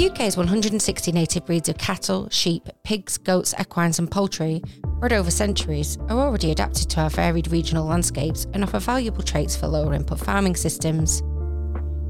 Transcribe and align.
The 0.00 0.08
UK's 0.08 0.34
160 0.34 1.12
native 1.12 1.44
breeds 1.44 1.68
of 1.68 1.76
cattle, 1.76 2.26
sheep, 2.30 2.70
pigs, 2.84 3.18
goats, 3.18 3.52
equines, 3.60 3.98
and 3.98 4.10
poultry, 4.10 4.62
bred 4.98 5.12
over 5.12 5.30
centuries, 5.30 5.98
are 6.08 6.18
already 6.18 6.50
adapted 6.52 6.88
to 6.88 7.02
our 7.02 7.10
varied 7.10 7.52
regional 7.52 7.84
landscapes 7.84 8.46
and 8.54 8.64
offer 8.64 8.78
valuable 8.78 9.22
traits 9.22 9.54
for 9.54 9.66
lower 9.66 9.92
input 9.92 10.18
farming 10.18 10.56
systems. 10.56 11.22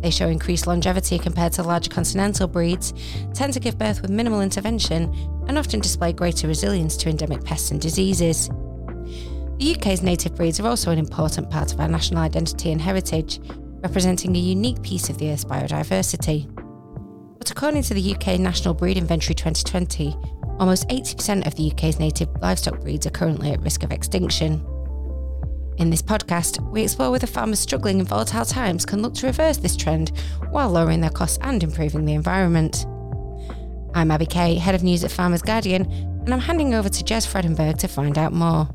They 0.02 0.10
show 0.12 0.28
increased 0.28 0.68
longevity 0.68 1.18
compared 1.18 1.52
to 1.54 1.64
larger 1.64 1.90
continental 1.90 2.46
breeds, 2.46 2.94
tend 3.34 3.54
to 3.54 3.60
give 3.60 3.76
birth 3.76 4.02
with 4.02 4.10
minimal 4.12 4.40
intervention, 4.40 5.12
and 5.48 5.58
often 5.58 5.80
display 5.80 6.12
greater 6.12 6.46
resilience 6.46 6.96
to 6.98 7.08
endemic 7.08 7.42
pests 7.42 7.72
and 7.72 7.80
diseases. 7.80 8.50
The 9.58 9.74
UK's 9.76 10.00
native 10.00 10.36
breeds 10.36 10.60
are 10.60 10.68
also 10.68 10.92
an 10.92 10.98
important 11.00 11.50
part 11.50 11.72
of 11.72 11.80
our 11.80 11.88
national 11.88 12.22
identity 12.22 12.70
and 12.70 12.80
heritage, 12.80 13.40
representing 13.82 14.36
a 14.36 14.38
unique 14.38 14.80
piece 14.84 15.10
of 15.10 15.18
the 15.18 15.32
Earth's 15.32 15.44
biodiversity. 15.44 16.59
But 17.40 17.50
according 17.50 17.82
to 17.84 17.94
the 17.94 18.14
UK 18.14 18.38
National 18.38 18.74
Breed 18.74 18.98
Inventory 18.98 19.34
2020, 19.34 20.14
almost 20.58 20.86
80% 20.88 21.46
of 21.46 21.54
the 21.54 21.72
UK's 21.72 21.98
native 21.98 22.28
livestock 22.42 22.80
breeds 22.82 23.06
are 23.06 23.10
currently 23.10 23.50
at 23.50 23.62
risk 23.62 23.82
of 23.82 23.90
extinction. 23.90 24.64
In 25.78 25.88
this 25.88 26.02
podcast, 26.02 26.60
we 26.70 26.82
explore 26.82 27.10
whether 27.10 27.26
farmers 27.26 27.58
struggling 27.58 27.98
in 27.98 28.04
volatile 28.04 28.44
times 28.44 28.84
can 28.84 29.00
look 29.00 29.14
to 29.14 29.26
reverse 29.26 29.56
this 29.56 29.74
trend 29.74 30.12
while 30.50 30.68
lowering 30.68 31.00
their 31.00 31.08
costs 31.08 31.38
and 31.40 31.62
improving 31.62 32.04
the 32.04 32.12
environment. 32.12 32.84
I'm 33.94 34.10
Abi 34.10 34.26
Kay, 34.26 34.56
Head 34.56 34.74
of 34.74 34.82
News 34.82 35.02
at 35.02 35.10
Farmers 35.10 35.40
Guardian, 35.40 35.90
and 35.90 36.34
I'm 36.34 36.40
handing 36.40 36.74
over 36.74 36.90
to 36.90 37.04
Jez 37.04 37.26
Fredenburgh 37.26 37.78
to 37.78 37.88
find 37.88 38.18
out 38.18 38.34
more. 38.34 38.68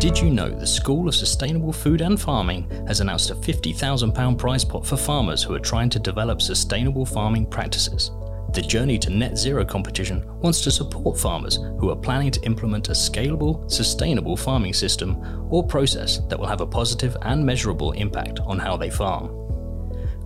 Did 0.00 0.18
you 0.18 0.30
know 0.30 0.48
the 0.48 0.66
School 0.66 1.08
of 1.08 1.14
Sustainable 1.14 1.74
Food 1.74 2.00
and 2.00 2.18
Farming 2.18 2.66
has 2.86 3.02
announced 3.02 3.28
a 3.28 3.34
£50,000 3.34 4.38
prize 4.38 4.64
pot 4.64 4.86
for 4.86 4.96
farmers 4.96 5.42
who 5.42 5.52
are 5.52 5.60
trying 5.60 5.90
to 5.90 5.98
develop 5.98 6.40
sustainable 6.40 7.04
farming 7.04 7.44
practices? 7.44 8.10
The 8.54 8.62
Journey 8.62 8.98
to 8.98 9.10
Net 9.10 9.36
Zero 9.36 9.62
competition 9.62 10.24
wants 10.40 10.62
to 10.62 10.70
support 10.70 11.20
farmers 11.20 11.56
who 11.78 11.90
are 11.90 11.96
planning 11.96 12.30
to 12.30 12.42
implement 12.44 12.88
a 12.88 12.92
scalable, 12.92 13.70
sustainable 13.70 14.38
farming 14.38 14.72
system 14.72 15.46
or 15.50 15.66
process 15.66 16.20
that 16.30 16.38
will 16.38 16.46
have 16.46 16.62
a 16.62 16.66
positive 16.66 17.14
and 17.20 17.44
measurable 17.44 17.92
impact 17.92 18.40
on 18.40 18.58
how 18.58 18.78
they 18.78 18.88
farm. 18.88 19.28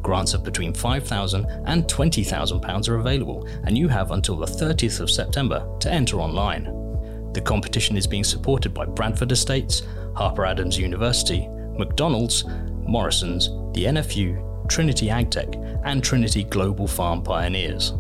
Grants 0.03 0.35
of 0.35 0.45
between 0.45 0.73
£5,000 0.73 1.65
and 1.67 1.83
£20,000 1.83 2.89
are 2.89 2.95
available, 2.95 3.45
and 3.65 3.77
you 3.77 3.89
have 3.89 4.13
until 4.13 4.37
the 4.37 4.47
30th 4.47 5.01
of 5.01 5.11
September 5.11 5.67
to 5.81 5.91
enter 5.93 6.21
online. 6.21 6.84
The 7.35 7.41
competition 7.41 7.97
is 7.97 8.07
being 8.07 8.23
supported 8.23 8.73
by 8.73 8.85
Bradford 8.87 9.33
Estates, 9.33 9.83
Harper 10.15 10.47
Adams 10.47 10.79
University, 10.79 11.49
McDonald's, 11.77 12.45
Morrison's, 12.87 13.49
the 13.75 13.87
NFU, 13.87 14.69
Trinity 14.69 15.09
AgTech, 15.09 15.83
and 15.85 16.03
Trinity 16.03 16.45
Global 16.45 16.87
Farm 16.87 17.23
Pioneers. 17.23 17.93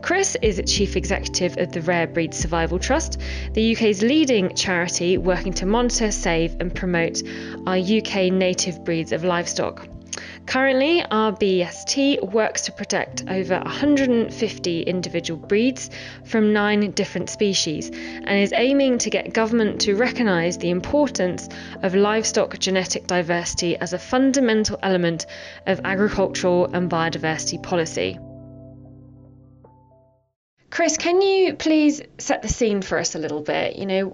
Chris 0.02 0.36
is 0.42 0.62
Chief 0.66 0.96
Executive 0.96 1.58
of 1.58 1.72
the 1.72 1.82
Rare 1.82 2.08
Breed 2.08 2.34
Survival 2.34 2.80
Trust, 2.80 3.20
the 3.54 3.76
UK's 3.76 4.02
leading 4.02 4.56
charity 4.56 5.18
working 5.18 5.54
to 5.54 5.66
monitor, 5.66 6.12
save, 6.12 6.56
and 6.60 6.74
promote 6.74 7.22
our 7.66 7.78
UK 7.78 8.32
native 8.32 8.84
breeds 8.84 9.12
of 9.12 9.24
livestock. 9.24 9.88
Currently, 10.48 11.04
RBST 11.12 12.32
works 12.32 12.62
to 12.62 12.72
protect 12.72 13.26
over 13.28 13.60
150 13.60 14.82
individual 14.84 15.40
breeds 15.40 15.90
from 16.24 16.54
nine 16.54 16.92
different 16.92 17.30
species 17.30 17.90
and 17.90 18.40
is 18.40 18.54
aiming 18.56 18.98
to 19.00 19.10
get 19.10 19.34
government 19.34 19.82
to 19.82 19.96
recognise 19.96 20.58
the 20.58 20.70
importance 20.70 21.50
of 21.84 21.96
livestock 21.96 22.58
genetic 22.60 23.08
diversity 23.08 23.76
as 23.78 23.94
a 23.94 24.00
fundamental 24.00 24.80
element 24.82 25.26
of 25.66 25.82
agricultural 25.84 26.66
and 26.74 26.90
biodiversity 26.90 27.62
policy. 27.62 28.18
Chris, 30.78 30.96
can 30.96 31.24
you 31.24 31.56
please 31.56 32.04
set 32.20 32.44
the 32.44 32.48
scene 32.48 32.84
for 32.84 33.00
us 33.00 33.16
a 33.16 33.18
little 33.18 33.42
bit? 33.42 33.78
You 33.78 33.88
know, 33.88 34.06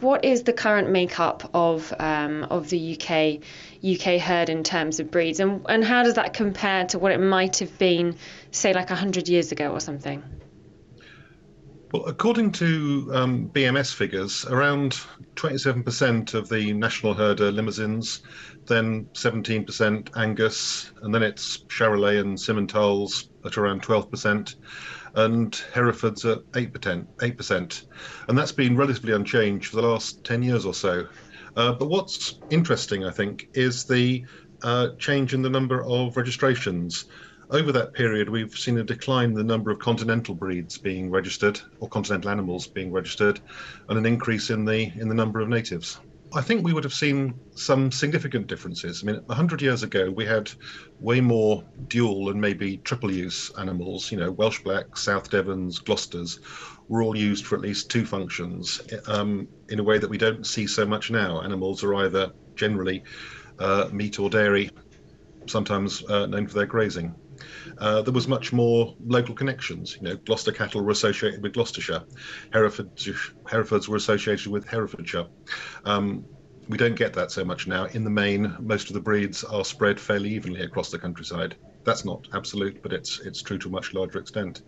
what 0.00 0.22
is 0.22 0.42
the 0.42 0.52
current 0.52 0.90
makeup 0.90 1.48
of 1.54 1.94
um, 1.98 2.44
of 2.50 2.68
the 2.68 2.92
UK 2.92 3.40
UK 3.82 4.20
herd 4.20 4.50
in 4.50 4.62
terms 4.62 5.00
of 5.00 5.10
breeds, 5.10 5.40
and 5.40 5.64
and 5.66 5.82
how 5.82 6.02
does 6.02 6.16
that 6.16 6.34
compare 6.34 6.84
to 6.88 6.98
what 6.98 7.12
it 7.12 7.20
might 7.20 7.60
have 7.60 7.78
been, 7.78 8.16
say, 8.50 8.74
like 8.74 8.90
hundred 8.90 9.30
years 9.30 9.50
ago 9.50 9.72
or 9.72 9.80
something? 9.80 10.22
Well, 11.90 12.04
according 12.04 12.52
to 12.52 13.10
um, 13.14 13.48
BMS 13.48 13.94
figures, 13.94 14.44
around 14.44 15.00
27% 15.36 16.34
of 16.34 16.50
the 16.50 16.74
national 16.74 17.14
herd 17.14 17.40
are 17.40 17.50
Limousins, 17.50 18.20
then 18.66 19.06
17% 19.14 20.16
Angus, 20.16 20.92
and 21.00 21.14
then 21.14 21.22
it's 21.22 21.64
Charolais 21.64 22.20
and 22.20 22.36
Simmentals 22.36 23.28
at 23.44 23.56
around 23.56 23.82
12% 23.82 24.54
and 25.14 25.54
Herefords 25.74 26.24
at 26.24 26.38
8%, 26.52 27.06
8%. 27.20 27.82
And 28.28 28.38
that's 28.38 28.52
been 28.52 28.76
relatively 28.76 29.12
unchanged 29.12 29.68
for 29.68 29.76
the 29.76 29.88
last 29.88 30.24
10 30.24 30.42
years 30.42 30.64
or 30.64 30.74
so. 30.74 31.06
Uh, 31.56 31.72
but 31.72 31.88
what's 31.88 32.40
interesting, 32.50 33.04
I 33.04 33.10
think, 33.10 33.48
is 33.54 33.84
the 33.84 34.24
uh, 34.62 34.88
change 34.98 35.34
in 35.34 35.42
the 35.42 35.50
number 35.50 35.84
of 35.84 36.16
registrations. 36.16 37.06
Over 37.50 37.72
that 37.72 37.94
period, 37.94 38.28
we've 38.28 38.52
seen 38.52 38.78
a 38.78 38.84
decline 38.84 39.30
in 39.30 39.34
the 39.34 39.42
number 39.42 39.72
of 39.72 39.80
continental 39.80 40.36
breeds 40.36 40.78
being 40.78 41.10
registered, 41.10 41.60
or 41.80 41.88
continental 41.88 42.30
animals 42.30 42.68
being 42.68 42.92
registered, 42.92 43.40
and 43.88 43.98
an 43.98 44.06
increase 44.06 44.50
in 44.50 44.64
the 44.64 44.92
in 44.94 45.08
the 45.08 45.14
number 45.14 45.40
of 45.40 45.48
natives. 45.48 45.98
I 46.32 46.42
think 46.42 46.64
we 46.64 46.72
would 46.72 46.84
have 46.84 46.94
seen 46.94 47.34
some 47.56 47.90
significant 47.90 48.46
differences. 48.46 49.02
I 49.02 49.06
mean, 49.06 49.20
100 49.26 49.60
years 49.60 49.82
ago, 49.82 50.10
we 50.10 50.24
had 50.24 50.50
way 51.00 51.20
more 51.20 51.64
dual 51.88 52.30
and 52.30 52.40
maybe 52.40 52.76
triple 52.78 53.10
use 53.10 53.50
animals. 53.58 54.12
You 54.12 54.18
know, 54.18 54.30
Welsh 54.30 54.60
Black, 54.62 54.96
South 54.96 55.28
Devons, 55.28 55.80
Gloucesters 55.80 56.38
were 56.88 57.02
all 57.02 57.16
used 57.16 57.46
for 57.46 57.56
at 57.56 57.62
least 57.62 57.90
two 57.90 58.06
functions 58.06 58.80
um, 59.08 59.48
in 59.70 59.80
a 59.80 59.82
way 59.82 59.98
that 59.98 60.08
we 60.08 60.18
don't 60.18 60.46
see 60.46 60.68
so 60.68 60.86
much 60.86 61.10
now. 61.10 61.42
Animals 61.42 61.82
are 61.82 61.94
either 61.96 62.32
generally 62.54 63.02
uh, 63.58 63.88
meat 63.92 64.20
or 64.20 64.30
dairy. 64.30 64.70
sometimes 65.46 66.04
uh, 66.08 66.26
known 66.26 66.46
for 66.46 66.54
their 66.54 66.66
grazing. 66.66 67.14
Uh, 67.78 68.02
there 68.02 68.12
was 68.12 68.28
much 68.28 68.52
more 68.52 68.94
local 69.04 69.34
connections. 69.34 69.96
You 69.96 70.08
know, 70.08 70.16
Gloucester 70.16 70.52
cattle 70.52 70.82
were 70.82 70.90
associated 70.90 71.42
with 71.42 71.54
Gloucestershire, 71.54 72.02
Herefords, 72.52 73.08
Herefords 73.48 73.88
were 73.88 73.96
associated 73.96 74.48
with 74.48 74.66
Herefordshire. 74.66 75.26
Um, 75.84 76.24
we 76.68 76.78
don't 76.78 76.94
get 76.94 77.12
that 77.14 77.32
so 77.32 77.44
much 77.44 77.66
now. 77.66 77.86
In 77.86 78.04
the 78.04 78.10
main, 78.10 78.56
most 78.60 78.88
of 78.88 78.94
the 78.94 79.00
breeds 79.00 79.42
are 79.42 79.64
spread 79.64 79.98
fairly 79.98 80.30
evenly 80.30 80.60
across 80.60 80.90
the 80.90 80.98
countryside. 80.98 81.56
That's 81.84 82.04
not 82.04 82.28
absolute, 82.32 82.82
but 82.82 82.92
it's 82.92 83.18
it's 83.20 83.42
true 83.42 83.58
to 83.58 83.68
a 83.68 83.72
much 83.72 83.92
larger 83.92 84.18
extent. 84.18 84.62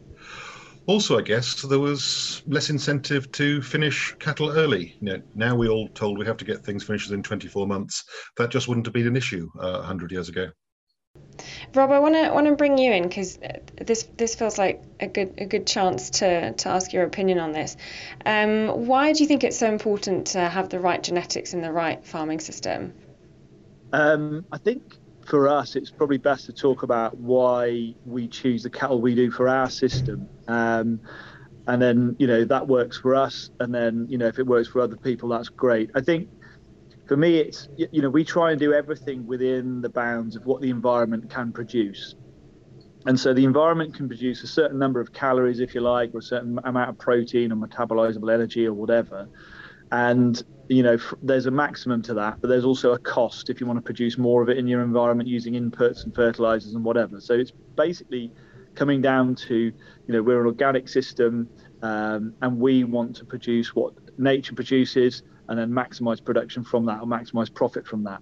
Also, 0.87 1.17
I 1.17 1.23
guess 1.23 1.63
there 1.63 1.79
was 1.79 2.43
less 2.47 2.69
incentive 2.69 3.31
to 3.33 3.63
finish 3.63 4.17
cattle 4.19 4.51
early. 4.51 4.97
You 5.01 5.13
know, 5.13 5.23
now 5.37 5.55
we're 5.55 5.71
all 5.71 5.89
told 5.91 6.19
we 6.19 6.27
have 6.27 6.39
to 6.39 6.45
get 6.45 6.65
things 6.65 6.83
finished 6.83 7.13
in 7.13 7.23
24 7.23 7.69
months. 7.69 8.05
That 8.37 8.51
just 8.51 8.67
wouldn't 8.67 8.87
have 8.87 8.93
been 8.93 9.07
an 9.07 9.15
issue 9.15 9.49
uh, 9.61 9.79
100 9.79 10.11
years 10.11 10.29
ago. 10.29 10.51
Rob, 11.75 11.91
I 11.91 11.99
want 11.99 12.15
to 12.15 12.31
want 12.33 12.47
to 12.47 12.55
bring 12.55 12.79
you 12.79 12.93
in 12.93 13.05
because 13.05 13.39
this 13.81 14.09
this 14.17 14.35
feels 14.35 14.59
like 14.59 14.83
a 15.01 15.07
good 15.07 15.35
a 15.39 15.47
good 15.47 15.67
chance 15.67 16.11
to 16.11 16.53
to 16.53 16.69
ask 16.69 16.93
your 16.93 17.05
opinion 17.05 17.39
on 17.39 17.53
this. 17.53 17.77
Um, 18.25 18.87
why 18.87 19.13
do 19.13 19.23
you 19.23 19.29
think 19.29 19.45
it's 19.45 19.59
so 19.59 19.69
important 19.69 20.29
to 20.29 20.41
have 20.41 20.69
the 20.69 20.81
right 20.81 21.03
genetics 21.03 21.55
in 21.55 21.61
the 21.61 21.73
right 21.73 22.05
farming 22.05 22.41
system? 22.41 22.93
Um, 23.93 24.45
I 24.53 24.59
think 24.59 24.97
for 25.27 25.49
us, 25.49 25.77
it's 25.77 25.91
probably 25.91 26.19
best 26.19 26.47
to 26.47 26.53
talk 26.53 26.83
about 26.83 27.19
why 27.19 27.95
we 28.05 28.29
choose 28.29 28.63
the 28.63 28.71
cattle 28.71 29.01
we 29.01 29.15
do 29.15 29.31
for 29.31 29.49
our 29.49 29.71
system. 29.71 30.29
Um, 30.49 31.01
and 31.67 31.81
then, 31.81 32.17
you 32.19 32.27
know, 32.27 32.45
that 32.45 32.67
works 32.67 32.99
for 32.99 33.15
us. 33.15 33.51
And 33.61 33.75
then, 33.75 34.07
you 34.09 34.19
know, 34.19 34.27
if 34.27 34.39
it 34.39 34.47
works 34.47 34.69
for 34.69 34.81
other 34.81 34.97
people, 34.97 35.29
that's 35.29 35.49
great. 35.49 35.91
I 35.95 36.01
think 36.01 36.29
for 37.07 37.17
me, 37.17 37.39
it's, 37.39 37.69
you 37.77 38.03
know, 38.03 38.11
we 38.11 38.25
try 38.25 38.53
and 38.53 38.61
do 38.61 38.73
everything 38.73 39.27
within 39.27 39.81
the 39.81 39.89
bounds 39.89 40.37
of 40.37 40.47
what 40.47 40.61
the 40.61 40.71
environment 40.71 41.31
can 41.31 41.53
produce. 41.53 42.15
And 43.05 43.19
so 43.19 43.35
the 43.35 43.45
environment 43.45 43.95
can 43.95 44.07
produce 44.07 44.45
a 44.45 44.47
certain 44.47 44.79
number 44.79 45.01
of 45.01 45.13
calories, 45.13 45.59
if 45.59 45.75
you 45.75 45.81
like, 45.81 46.15
or 46.15 46.19
a 46.19 46.23
certain 46.23 46.59
amount 46.65 46.91
of 46.91 46.99
protein 46.99 47.51
or 47.53 47.57
metabolizable 47.57 48.33
energy 48.33 48.67
or 48.67 48.75
whatever. 48.75 49.29
And 49.91 50.43
you 50.69 50.83
know, 50.83 50.97
there's 51.23 51.47
a 51.47 51.51
maximum 51.51 52.03
to 52.03 52.15
that, 52.15 52.41
but 52.41 52.49
there's 52.49 52.65
also 52.65 52.93
a 52.93 52.99
cost 52.99 53.51
if 53.51 53.61
you 53.61 53.67
want 53.67 53.79
to 53.79 53.83
produce 53.83 54.17
more 54.17 54.43
of 54.43 54.49
it 54.49 54.57
in 54.57 54.67
your 54.67 54.83
environment 54.83 55.29
using 55.29 55.55
inputs 55.55 56.05
and 56.05 56.15
fertilizers 56.15 56.75
and 56.75 56.85
whatever. 56.85 57.21
So 57.21 57.35
it's 57.35 57.53
basically 57.77 58.33
coming 58.75 59.03
down 59.03 59.35
to, 59.35 59.55
you 59.55 59.75
know, 60.09 60.23
we're 60.23 60.41
an 60.41 60.47
organic 60.47 60.89
system 60.89 61.49
um, 61.83 62.35
and 62.41 62.59
we 62.59 62.85
want 62.85 63.17
to 63.17 63.25
produce 63.25 63.75
what 63.75 63.93
nature 64.19 64.55
produces 64.55 65.23
and 65.53 65.61
then 65.61 65.71
maximize 65.71 66.25
production 66.25 66.65
from 66.65 66.87
that 66.87 66.99
or 67.01 67.07
maximize 67.07 67.53
profit 67.53 67.87
from 67.87 68.05
that. 68.05 68.21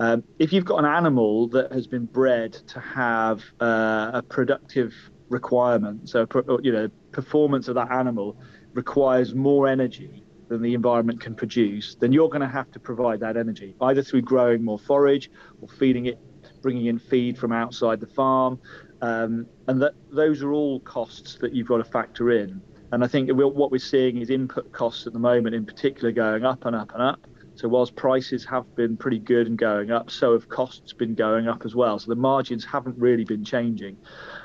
Um, 0.00 0.22
if 0.38 0.52
you've 0.52 0.66
got 0.66 0.80
an 0.80 0.84
animal 0.84 1.48
that 1.48 1.72
has 1.72 1.86
been 1.86 2.04
bred 2.04 2.52
to 2.52 2.78
have 2.78 3.42
uh, 3.58 4.10
a 4.12 4.22
productive 4.22 4.94
requirement, 5.30 6.10
so 6.10 6.26
you 6.62 6.70
know, 6.70 6.90
performance 7.10 7.68
of 7.68 7.74
that 7.76 7.90
animal 7.90 8.36
requires 8.74 9.34
more 9.34 9.66
energy 9.66 10.22
than 10.48 10.60
the 10.60 10.74
environment 10.74 11.22
can 11.22 11.34
produce, 11.34 11.94
then 11.94 12.12
you're 12.12 12.28
going 12.28 12.42
to 12.42 12.46
have 12.46 12.70
to 12.72 12.78
provide 12.78 13.20
that 13.20 13.38
energy 13.38 13.74
either 13.80 14.02
through 14.02 14.20
growing 14.20 14.62
more 14.62 14.78
forage 14.78 15.30
or 15.62 15.68
feeding 15.68 16.04
it, 16.04 16.18
bringing 16.60 16.84
in 16.84 16.98
feed 16.98 17.38
from 17.38 17.50
outside 17.50 17.98
the 17.98 18.06
farm. 18.06 18.60
Um, 19.00 19.46
and 19.68 19.80
that 19.80 19.94
those 20.12 20.42
are 20.42 20.52
all 20.52 20.80
costs 20.80 21.36
that 21.36 21.54
you've 21.54 21.68
got 21.68 21.78
to 21.78 21.84
factor 21.84 22.30
in. 22.30 22.60
And 22.90 23.04
I 23.04 23.06
think 23.06 23.30
what 23.30 23.70
we're 23.70 23.78
seeing 23.78 24.18
is 24.18 24.30
input 24.30 24.72
costs 24.72 25.06
at 25.06 25.12
the 25.12 25.18
moment, 25.18 25.54
in 25.54 25.66
particular, 25.66 26.10
going 26.10 26.44
up 26.44 26.64
and 26.64 26.74
up 26.74 26.92
and 26.94 27.02
up. 27.02 27.26
So 27.54 27.68
whilst 27.68 27.96
prices 27.96 28.44
have 28.44 28.72
been 28.76 28.96
pretty 28.96 29.18
good 29.18 29.48
and 29.48 29.58
going 29.58 29.90
up, 29.90 30.10
so 30.10 30.32
have 30.32 30.48
costs 30.48 30.92
been 30.92 31.14
going 31.14 31.48
up 31.48 31.64
as 31.64 31.74
well. 31.74 31.98
So 31.98 32.08
the 32.08 32.16
margins 32.16 32.64
haven't 32.64 32.96
really 32.98 33.24
been 33.24 33.44
changing. 33.44 33.96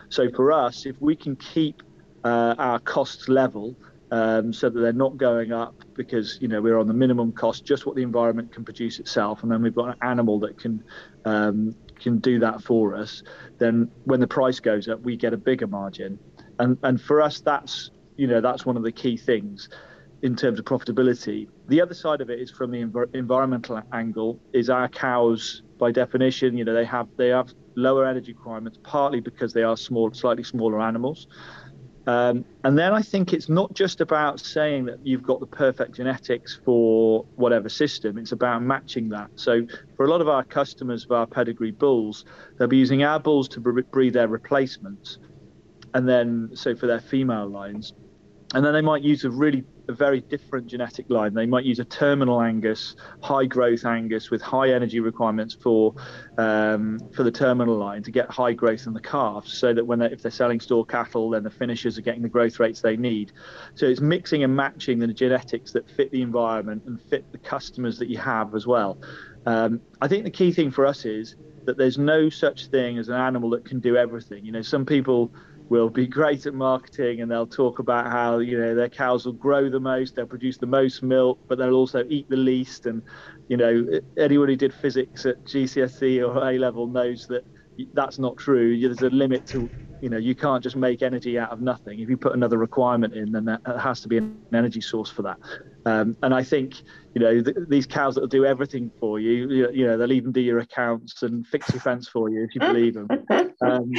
So 0.10 0.30
for 0.32 0.52
us, 0.52 0.86
if 0.86 1.00
we 1.00 1.16
can 1.16 1.36
keep 1.36 1.84
uh, 2.24 2.56
our 2.58 2.80
costs 2.80 3.30
level 3.30 3.76
um, 4.12 4.54
so 4.54 4.70
that 4.70 4.80
they're 4.80 4.94
not 4.94 5.18
going 5.18 5.52
up 5.52 5.76
because 5.96 6.38
you 6.40 6.48
know 6.48 6.62
we're 6.62 6.80
on 6.80 6.88
the 6.88 6.94
minimum 6.94 7.32
cost, 7.32 7.66
just 7.66 7.86
what 7.86 7.96
the 7.96 8.04
environment 8.04 8.52
can 8.52 8.64
produce 8.64 9.00
itself, 9.00 9.44
and 9.44 9.52
then 9.52 9.62
we've 9.62 9.76
got 9.76 9.90
an 9.90 9.96
animal 10.02 10.40
that 10.42 10.60
can 10.60 10.84
um, 11.26 11.76
can 12.00 12.20
do 12.20 12.40
that 12.40 12.62
for 12.62 12.96
us. 12.96 13.24
Then 13.58 13.90
when 14.06 14.20
the 14.20 14.28
price 14.28 14.60
goes 14.60 14.88
up, 14.88 15.02
we 15.02 15.18
get 15.18 15.34
a 15.34 15.38
bigger 15.38 15.68
margin, 15.68 16.20
and 16.60 16.78
and 16.84 17.02
for 17.02 17.22
us 17.22 17.42
that's 17.42 17.90
you 18.18 18.28
know 18.28 18.42
that's 18.42 18.66
one 18.66 18.78
of 18.78 18.84
the 18.84 18.92
key 18.92 19.18
things 19.18 19.70
in 20.22 20.36
terms 20.36 20.58
of 20.58 20.66
profitability. 20.66 21.48
The 21.68 21.82
other 21.82 21.94
side 21.94 22.22
of 22.22 22.30
it 22.30 22.40
is 22.40 22.50
from 22.50 22.72
the 22.72 22.82
env- 22.82 23.14
environmental 23.14 23.82
angle. 23.92 24.40
Is 24.54 24.70
our 24.70 24.88
cows 24.88 25.64
by 25.78 25.92
definition, 25.92 26.58
you 26.58 26.64
know, 26.64 26.74
they 26.74 26.86
have 26.86 27.08
they 27.18 27.28
have 27.30 27.54
lower 27.76 28.06
energy 28.06 28.32
requirements 28.34 28.78
partly 28.84 29.20
because 29.20 29.52
they 29.52 29.64
are 29.64 29.76
small, 29.76 30.14
slightly 30.14 30.44
smaller 30.44 30.80
animals. 30.82 31.28
Um, 32.06 32.46
and 32.64 32.78
then 32.78 32.94
I 32.94 33.02
think 33.02 33.34
it's 33.34 33.50
not 33.50 33.74
just 33.74 34.02
about 34.02 34.40
saying 34.40 34.86
that 34.86 35.06
you've 35.06 35.24
got 35.24 35.40
the 35.40 35.46
perfect 35.46 35.96
genetics 35.96 36.60
for 36.66 37.26
whatever 37.36 37.70
system, 37.70 38.18
it's 38.18 38.34
about 38.34 38.62
matching 38.62 39.10
that. 39.10 39.30
So, 39.36 39.66
for 39.96 40.06
a 40.06 40.10
lot 40.10 40.22
of 40.22 40.28
our 40.28 40.44
customers 40.44 41.06
of 41.06 41.12
our 41.12 41.28
pedigree 41.28 41.72
bulls, 41.72 42.26
they'll 42.58 42.68
be 42.68 42.78
using 42.78 43.04
our 43.04 43.20
bulls 43.20 43.48
to 43.50 43.60
breed 43.60 44.14
their 44.14 44.28
replacements. 44.28 45.18
And 45.94 46.08
then, 46.08 46.50
so 46.54 46.76
for 46.76 46.88
their 46.88 47.00
female 47.00 47.48
lines, 47.48 47.94
and 48.54 48.64
then 48.66 48.74
they 48.74 48.82
might 48.82 49.02
use 49.02 49.24
a 49.24 49.30
really 49.30 49.64
a 49.90 49.94
very 49.94 50.22
different 50.22 50.68
genetic 50.68 51.10
line. 51.10 51.34
They 51.34 51.46
might 51.46 51.66
use 51.66 51.80
a 51.80 51.86
terminal 51.86 52.42
Angus, 52.42 52.96
high 53.22 53.46
growth 53.46 53.86
Angus 53.86 54.32
with 54.32 54.42
high 54.42 54.70
energy 54.70 55.00
requirements 55.00 55.54
for 55.54 55.94
um, 56.38 57.00
for 57.14 57.24
the 57.24 57.32
terminal 57.32 57.76
line 57.78 58.04
to 58.04 58.12
get 58.12 58.30
high 58.30 58.54
growth 58.54 58.88
in 58.88 58.94
the 58.94 59.02
calves, 59.02 59.54
so 59.54 59.74
that 59.74 59.86
when 59.86 60.00
they, 60.00 60.06
if 60.06 60.22
they're 60.22 60.32
selling 60.32 60.60
store 60.60 60.86
cattle, 60.86 61.32
then 61.32 61.44
the 61.44 61.52
finishers 61.52 61.98
are 61.98 62.02
getting 62.02 62.22
the 62.22 62.30
growth 62.30 62.60
rates 62.60 62.82
they 62.82 62.96
need. 62.96 63.32
So 63.76 63.86
it's 63.86 64.02
mixing 64.02 64.44
and 64.44 64.56
matching 64.56 65.00
the 65.00 65.08
genetics 65.08 65.72
that 65.74 65.90
fit 65.90 66.12
the 66.12 66.22
environment 66.22 66.84
and 66.86 67.02
fit 67.02 67.32
the 67.32 67.40
customers 67.40 67.98
that 68.00 68.08
you 68.08 68.18
have 68.20 68.56
as 68.56 68.66
well. 68.66 69.00
Um, 69.46 69.82
I 70.02 70.08
think 70.08 70.24
the 70.24 70.32
key 70.32 70.54
thing 70.54 70.72
for 70.72 70.86
us 70.86 71.06
is 71.06 71.36
that 71.66 71.78
there's 71.78 71.98
no 71.98 72.30
such 72.30 72.68
thing 72.68 72.98
as 72.98 73.10
an 73.10 73.16
animal 73.16 73.50
that 73.52 73.66
can 73.66 73.80
do 73.80 73.98
everything. 73.98 74.46
You 74.46 74.52
know, 74.52 74.62
some 74.62 74.86
people 74.86 75.34
will 75.70 75.90
be 75.90 76.08
great 76.08 76.46
at 76.46 76.54
marketing 76.54 77.22
and 77.22 77.32
they'll 77.32 77.48
talk 77.48 77.80
about 77.80 78.12
how 78.12 78.40
you 78.40 78.60
know 78.60 78.76
their 78.76 78.90
cows 78.90 79.26
will 79.26 79.34
grow 79.34 79.70
the 79.70 79.80
most 79.80 80.16
they'll 80.16 80.26
produce 80.26 80.58
the 80.58 80.66
most 80.66 81.02
milk 81.02 81.40
but 81.48 81.58
they'll 81.58 81.74
also 81.74 82.04
eat 82.10 82.28
the 82.30 82.36
least. 82.36 82.86
And 82.86 83.02
you 83.48 83.58
know 83.58 83.86
anyone 84.18 84.50
who 84.50 84.56
did 84.56 84.74
physics 84.74 85.26
at 85.26 85.44
GCSE 85.46 86.28
or 86.28 86.50
A 86.50 86.58
level 86.58 86.88
knows 86.88 87.26
that 87.28 87.44
that's 87.94 88.20
not 88.20 88.38
true. 88.38 88.80
There's 88.80 89.02
a 89.02 89.10
limit 89.10 89.48
to 89.48 89.70
you 90.04 90.10
know 90.10 90.18
you 90.18 90.36
can't 90.36 90.62
just 90.62 90.76
make 90.76 91.02
energy 91.02 91.40
out 91.40 91.52
of 91.52 91.62
nothing. 91.62 92.00
If 92.02 92.10
you 92.10 92.18
put 92.18 92.36
another 92.36 92.58
requirement 92.58 93.14
in 93.14 93.32
then 93.32 93.46
that 93.46 93.62
has 93.80 94.02
to 94.02 94.10
be 94.10 94.18
an 94.18 94.38
energy 94.54 94.82
source 94.82 95.10
for 95.10 95.22
that. 95.24 95.38
Um, 95.86 96.18
and 96.24 96.34
i 96.34 96.42
think 96.42 96.76
you 97.14 97.22
know 97.22 97.42
th- 97.42 97.58
these 97.68 97.86
cows 97.86 98.16
that 98.16 98.22
will 98.22 98.30
do 98.30 98.46
everything 98.46 98.90
for 99.02 99.20
you, 99.20 99.32
you 99.50 99.70
you 99.74 99.86
know 99.86 99.98
they'll 99.98 100.14
even 100.14 100.32
do 100.32 100.40
your 100.40 100.60
accounts 100.60 101.24
and 101.24 101.46
fix 101.46 101.74
your 101.74 101.82
fence 101.82 102.08
for 102.08 102.30
you 102.30 102.42
if 102.44 102.56
you 102.56 102.62
believe 102.62 102.94
them 102.94 103.08
um, 103.62 103.92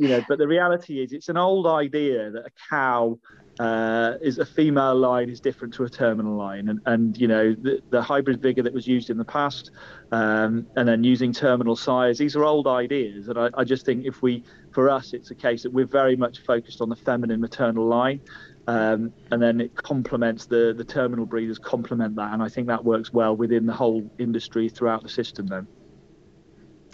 you 0.00 0.08
know 0.08 0.20
but 0.28 0.38
the 0.38 0.48
reality 0.48 1.00
is 1.00 1.12
it's 1.12 1.28
an 1.28 1.36
old 1.36 1.66
idea 1.68 2.30
that 2.32 2.44
a 2.44 2.50
cow 2.68 3.16
uh, 3.58 4.14
is 4.20 4.38
a 4.38 4.46
female 4.46 4.94
line 4.94 5.28
is 5.28 5.40
different 5.40 5.74
to 5.74 5.84
a 5.84 5.88
terminal 5.88 6.36
line, 6.36 6.68
and, 6.68 6.80
and 6.86 7.18
you 7.18 7.26
know 7.26 7.54
the, 7.54 7.82
the 7.90 8.00
hybrid 8.00 8.40
vigor 8.40 8.62
that 8.62 8.72
was 8.72 8.86
used 8.86 9.10
in 9.10 9.18
the 9.18 9.24
past, 9.24 9.70
um, 10.12 10.66
and 10.76 10.88
then 10.88 11.02
using 11.02 11.32
terminal 11.32 11.74
sires. 11.74 12.18
These 12.18 12.36
are 12.36 12.44
old 12.44 12.66
ideas, 12.66 13.28
and 13.28 13.38
I, 13.38 13.50
I, 13.54 13.64
just 13.64 13.84
think 13.84 14.06
if 14.06 14.22
we, 14.22 14.44
for 14.72 14.88
us, 14.88 15.12
it's 15.12 15.30
a 15.30 15.34
case 15.34 15.64
that 15.64 15.72
we're 15.72 15.86
very 15.86 16.14
much 16.14 16.38
focused 16.40 16.80
on 16.80 16.88
the 16.88 16.96
feminine 16.96 17.40
maternal 17.40 17.86
line, 17.86 18.20
um, 18.68 19.12
and 19.32 19.42
then 19.42 19.60
it 19.60 19.74
complements 19.74 20.46
the 20.46 20.72
the 20.76 20.84
terminal 20.84 21.26
breeders 21.26 21.58
complement 21.58 22.14
that, 22.16 22.32
and 22.32 22.42
I 22.42 22.48
think 22.48 22.68
that 22.68 22.84
works 22.84 23.12
well 23.12 23.34
within 23.34 23.66
the 23.66 23.74
whole 23.74 24.08
industry 24.18 24.68
throughout 24.68 25.02
the 25.02 25.08
system. 25.08 25.46
Then. 25.46 25.66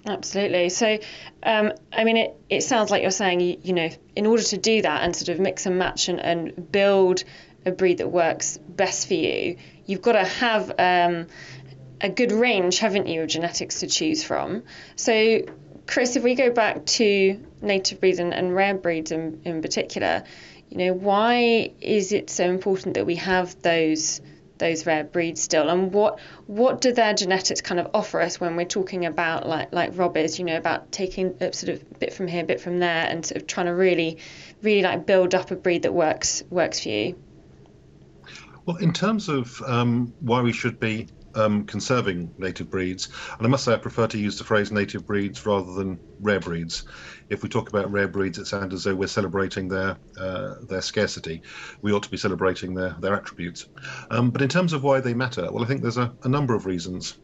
Absolutely. 0.06 0.68
So, 0.68 0.98
um, 1.42 1.72
I 1.92 2.04
mean, 2.04 2.18
it, 2.18 2.36
it 2.50 2.62
sounds 2.62 2.90
like 2.90 3.02
you're 3.02 3.10
saying, 3.10 3.40
you, 3.40 3.58
you 3.62 3.72
know, 3.72 3.88
in 4.14 4.26
order 4.26 4.42
to 4.42 4.58
do 4.58 4.82
that 4.82 5.02
and 5.02 5.16
sort 5.16 5.30
of 5.30 5.40
mix 5.40 5.64
and 5.66 5.78
match 5.78 6.08
and, 6.08 6.20
and 6.20 6.70
build 6.70 7.24
a 7.64 7.72
breed 7.72 7.98
that 7.98 8.08
works 8.08 8.58
best 8.68 9.08
for 9.08 9.14
you, 9.14 9.56
you've 9.86 10.02
got 10.02 10.12
to 10.12 10.24
have 10.24 10.70
um, 10.78 11.26
a 12.02 12.10
good 12.10 12.32
range, 12.32 12.78
haven't 12.78 13.06
you, 13.06 13.22
of 13.22 13.28
genetics 13.28 13.80
to 13.80 13.86
choose 13.86 14.22
from. 14.22 14.64
So, 14.96 15.40
Chris, 15.86 16.16
if 16.16 16.22
we 16.22 16.34
go 16.34 16.50
back 16.50 16.84
to 16.84 17.42
native 17.62 18.00
breeds 18.00 18.18
and, 18.18 18.34
and 18.34 18.54
rare 18.54 18.74
breeds 18.74 19.10
in, 19.10 19.40
in 19.44 19.62
particular, 19.62 20.24
you 20.68 20.78
know, 20.78 20.92
why 20.92 21.72
is 21.80 22.12
it 22.12 22.28
so 22.28 22.44
important 22.44 22.94
that 22.94 23.06
we 23.06 23.16
have 23.16 23.60
those 23.62 24.20
those 24.64 24.86
rare 24.86 25.04
breeds 25.04 25.42
still 25.42 25.68
and 25.68 25.92
what 25.92 26.18
what 26.46 26.80
do 26.80 26.90
their 26.90 27.12
genetics 27.12 27.60
kind 27.60 27.78
of 27.78 27.90
offer 27.92 28.18
us 28.18 28.40
when 28.40 28.56
we're 28.56 28.64
talking 28.64 29.04
about 29.04 29.46
like 29.46 29.70
like 29.74 29.90
Rob 29.94 30.16
is 30.16 30.38
you 30.38 30.44
know 30.46 30.56
about 30.56 30.90
taking 30.90 31.36
a 31.40 31.52
sort 31.52 31.74
of 31.74 31.98
bit 31.98 32.14
from 32.14 32.26
here 32.26 32.42
a 32.42 32.46
bit 32.46 32.62
from 32.62 32.78
there 32.78 33.06
and 33.06 33.26
sort 33.26 33.42
of 33.42 33.46
trying 33.46 33.66
to 33.66 33.74
really 33.74 34.16
really 34.62 34.80
like 34.80 35.04
build 35.04 35.34
up 35.34 35.50
a 35.50 35.56
breed 35.56 35.82
that 35.82 35.92
works 35.92 36.42
works 36.48 36.80
for 36.80 36.88
you? 36.88 37.14
Well 38.64 38.78
in 38.78 38.94
terms 38.94 39.28
of 39.28 39.60
um, 39.66 40.14
why 40.20 40.40
we 40.40 40.54
should 40.54 40.80
be 40.80 41.08
um, 41.34 41.66
conserving 41.66 42.32
native 42.38 42.70
breeds. 42.70 43.08
And 43.38 43.46
I 43.46 43.50
must 43.50 43.64
say, 43.64 43.74
I 43.74 43.76
prefer 43.76 44.06
to 44.08 44.18
use 44.18 44.38
the 44.38 44.44
phrase 44.44 44.70
native 44.72 45.06
breeds 45.06 45.44
rather 45.46 45.72
than 45.72 46.00
rare 46.20 46.40
breeds. 46.40 46.84
If 47.30 47.42
we 47.42 47.48
talk 47.48 47.68
about 47.68 47.90
rare 47.90 48.08
breeds, 48.08 48.38
it 48.38 48.46
sounds 48.46 48.74
as 48.74 48.84
though 48.84 48.94
we're 48.94 49.06
celebrating 49.08 49.68
their 49.68 49.98
uh, 50.18 50.54
their 50.68 50.82
scarcity. 50.82 51.42
We 51.82 51.92
ought 51.92 52.02
to 52.04 52.10
be 52.10 52.16
celebrating 52.16 52.74
their 52.74 52.96
their 53.00 53.14
attributes. 53.14 53.66
Um, 54.10 54.30
but 54.30 54.42
in 54.42 54.48
terms 54.48 54.72
of 54.72 54.82
why 54.82 55.00
they 55.00 55.14
matter, 55.14 55.48
well, 55.50 55.64
I 55.64 55.66
think 55.66 55.82
there's 55.82 55.98
a, 55.98 56.14
a 56.22 56.28
number 56.28 56.54
of 56.54 56.66
reasons. 56.66 57.16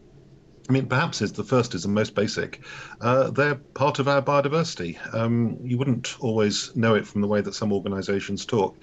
I 0.71 0.73
mean, 0.73 0.87
perhaps 0.87 1.21
is 1.21 1.33
the 1.33 1.43
first 1.43 1.75
is 1.75 1.83
the 1.83 1.89
most 1.89 2.15
basic. 2.15 2.61
Uh, 3.01 3.31
they're 3.31 3.57
part 3.75 3.99
of 3.99 4.07
our 4.07 4.23
biodiversity. 4.23 4.97
Um, 5.13 5.59
you 5.65 5.77
wouldn't 5.77 6.15
always 6.21 6.71
know 6.77 6.95
it 6.95 7.05
from 7.09 7.23
the 7.23 7.27
way 7.27 7.41
that 7.41 7.57
some 7.57 7.73
organisations 7.73 8.47
talk, 8.47 8.77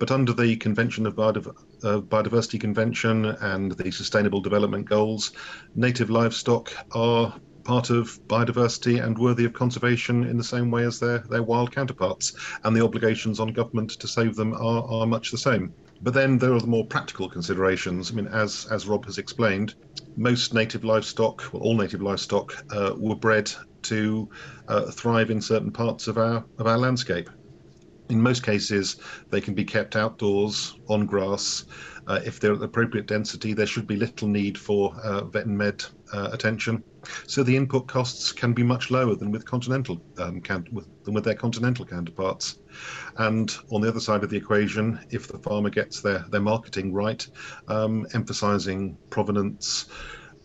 but 0.00 0.10
under 0.10 0.32
the 0.32 0.56
Convention 0.56 1.06
of 1.06 1.14
Biodiv- 1.14 1.54
uh, 1.84 2.00
Biodiversity 2.00 2.60
Convention 2.60 3.26
and 3.26 3.70
the 3.70 3.92
Sustainable 3.92 4.40
Development 4.40 4.84
Goals, 4.84 5.30
native 5.76 6.10
livestock 6.10 6.72
are 6.90 7.32
part 7.62 7.90
of 7.90 8.18
biodiversity 8.26 9.00
and 9.00 9.16
worthy 9.16 9.44
of 9.44 9.52
conservation 9.52 10.24
in 10.24 10.38
the 10.38 10.42
same 10.42 10.72
way 10.72 10.82
as 10.82 10.98
their, 10.98 11.20
their 11.30 11.44
wild 11.44 11.70
counterparts, 11.70 12.32
and 12.64 12.74
the 12.74 12.82
obligations 12.84 13.38
on 13.38 13.52
government 13.52 13.90
to 13.90 14.08
save 14.08 14.34
them 14.34 14.54
are, 14.54 14.82
are 14.90 15.06
much 15.06 15.30
the 15.30 15.38
same. 15.38 15.72
But 16.00 16.14
then 16.14 16.38
there 16.38 16.52
are 16.52 16.60
the 16.60 16.66
more 16.66 16.86
practical 16.86 17.28
considerations. 17.28 18.10
I 18.10 18.14
mean, 18.14 18.28
as 18.28 18.66
as 18.70 18.86
Rob 18.86 19.04
has 19.06 19.18
explained, 19.18 19.74
most 20.16 20.54
native 20.54 20.84
livestock, 20.84 21.52
well, 21.52 21.62
all 21.62 21.76
native 21.76 22.02
livestock, 22.02 22.54
uh, 22.70 22.94
were 22.96 23.16
bred 23.16 23.50
to 23.82 24.28
uh, 24.68 24.90
thrive 24.90 25.30
in 25.30 25.40
certain 25.40 25.72
parts 25.72 26.06
of 26.06 26.18
our 26.18 26.44
of 26.58 26.66
our 26.66 26.78
landscape. 26.78 27.28
In 28.10 28.22
most 28.22 28.42
cases, 28.42 28.96
they 29.28 29.40
can 29.40 29.54
be 29.54 29.64
kept 29.64 29.94
outdoors 29.94 30.78
on 30.88 31.04
grass. 31.04 31.66
Uh, 32.06 32.20
if 32.24 32.40
they're 32.40 32.54
at 32.54 32.58
the 32.58 32.64
appropriate 32.64 33.06
density, 33.06 33.52
there 33.52 33.66
should 33.66 33.86
be 33.86 33.96
little 33.96 34.28
need 34.28 34.56
for 34.56 34.94
uh, 35.02 35.24
vet 35.24 35.44
and 35.44 35.58
med 35.58 35.84
uh, 36.14 36.30
attention. 36.32 36.82
So 37.26 37.42
the 37.42 37.54
input 37.54 37.86
costs 37.86 38.32
can 38.32 38.54
be 38.54 38.62
much 38.62 38.90
lower 38.90 39.14
than 39.14 39.30
with 39.30 39.44
continental 39.44 40.00
um, 40.16 40.40
can, 40.40 40.66
with, 40.72 40.88
than 41.04 41.12
with 41.12 41.24
their 41.24 41.34
continental 41.34 41.84
counterparts. 41.84 42.58
And 43.16 43.54
on 43.70 43.80
the 43.80 43.88
other 43.88 44.00
side 44.00 44.24
of 44.24 44.30
the 44.30 44.36
equation, 44.36 45.00
if 45.10 45.28
the 45.28 45.38
farmer 45.38 45.70
gets 45.70 46.00
their 46.00 46.24
their 46.30 46.40
marketing 46.40 46.92
right, 46.92 47.26
um, 47.68 48.06
emphasising 48.14 48.96
provenance, 49.10 49.86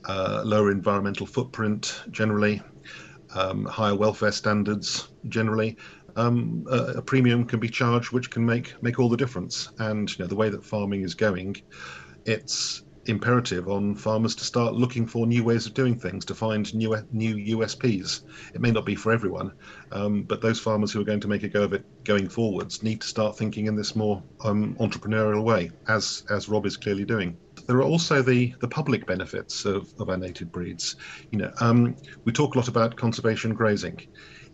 uh, 0.06 0.42
lower 0.46 0.72
environmental 0.72 1.26
footprint 1.26 2.04
generally, 2.12 2.62
um, 3.36 3.66
higher 3.66 3.96
welfare 3.96 4.32
standards 4.32 5.10
generally, 5.30 5.78
um, 6.16 6.66
a, 6.70 6.78
a, 6.98 7.02
premium 7.02 7.46
can 7.46 7.60
be 7.60 7.70
charged, 7.70 8.12
which 8.12 8.30
can 8.30 8.46
make 8.46 8.82
make 8.82 9.00
all 9.00 9.10
the 9.10 9.18
difference. 9.18 9.70
And 9.80 10.10
you 10.10 10.24
know 10.24 10.28
the 10.28 10.36
way 10.36 10.50
that 10.50 10.64
farming 10.64 11.02
is 11.02 11.16
going, 11.16 11.56
it's 12.26 12.84
imperative 13.06 13.68
on 13.68 13.96
farmers 13.96 14.36
to 14.36 14.44
start 14.44 14.74
looking 14.74 15.06
for 15.06 15.28
new 15.28 15.44
ways 15.44 15.66
of 15.66 15.74
doing 15.74 15.98
things 15.98 16.26
to 16.26 16.36
find 16.36 16.74
new 16.74 16.96
new 17.12 17.58
USPs. 17.58 18.22
It 18.54 18.62
may 18.62 18.72
not 18.72 18.86
be 18.86 18.96
for 18.96 19.12
everyone, 19.12 19.52
um, 19.92 20.24
but 20.24 20.42
those 20.42 20.60
farmers 20.60 20.92
who 20.92 21.02
are 21.02 21.06
going 21.06 21.20
to 21.20 21.28
make 21.28 21.44
a 21.44 21.50
go 21.50 21.64
of 21.64 21.74
it 21.74 21.86
going 22.04 22.30
forwards 22.30 22.84
need 22.84 23.02
to 23.02 23.08
start 23.08 23.38
thinking 23.38 23.68
in 23.68 23.76
this 23.76 23.96
more 23.96 24.24
um, 24.44 24.76
entrepreneurial 24.76 25.44
way, 25.44 25.72
as 25.88 26.24
as 26.30 26.50
Rob 26.50 26.66
is 26.66 26.78
clearly 26.78 27.06
doing. 27.06 27.38
There 27.68 27.78
are 27.78 27.84
also 27.84 28.22
the 28.22 28.54
the 28.60 28.68
public 28.68 29.06
benefits 29.06 29.66
of, 29.66 29.94
of 30.00 30.10
our 30.10 30.18
native 30.18 30.52
breeds. 30.52 30.96
You 31.32 31.40
know, 31.40 31.52
um, 31.60 31.96
we 32.26 32.32
talk 32.32 32.56
a 32.56 32.58
lot 32.58 32.68
about 32.68 32.96
conservation 32.96 33.54
grazing 33.54 34.00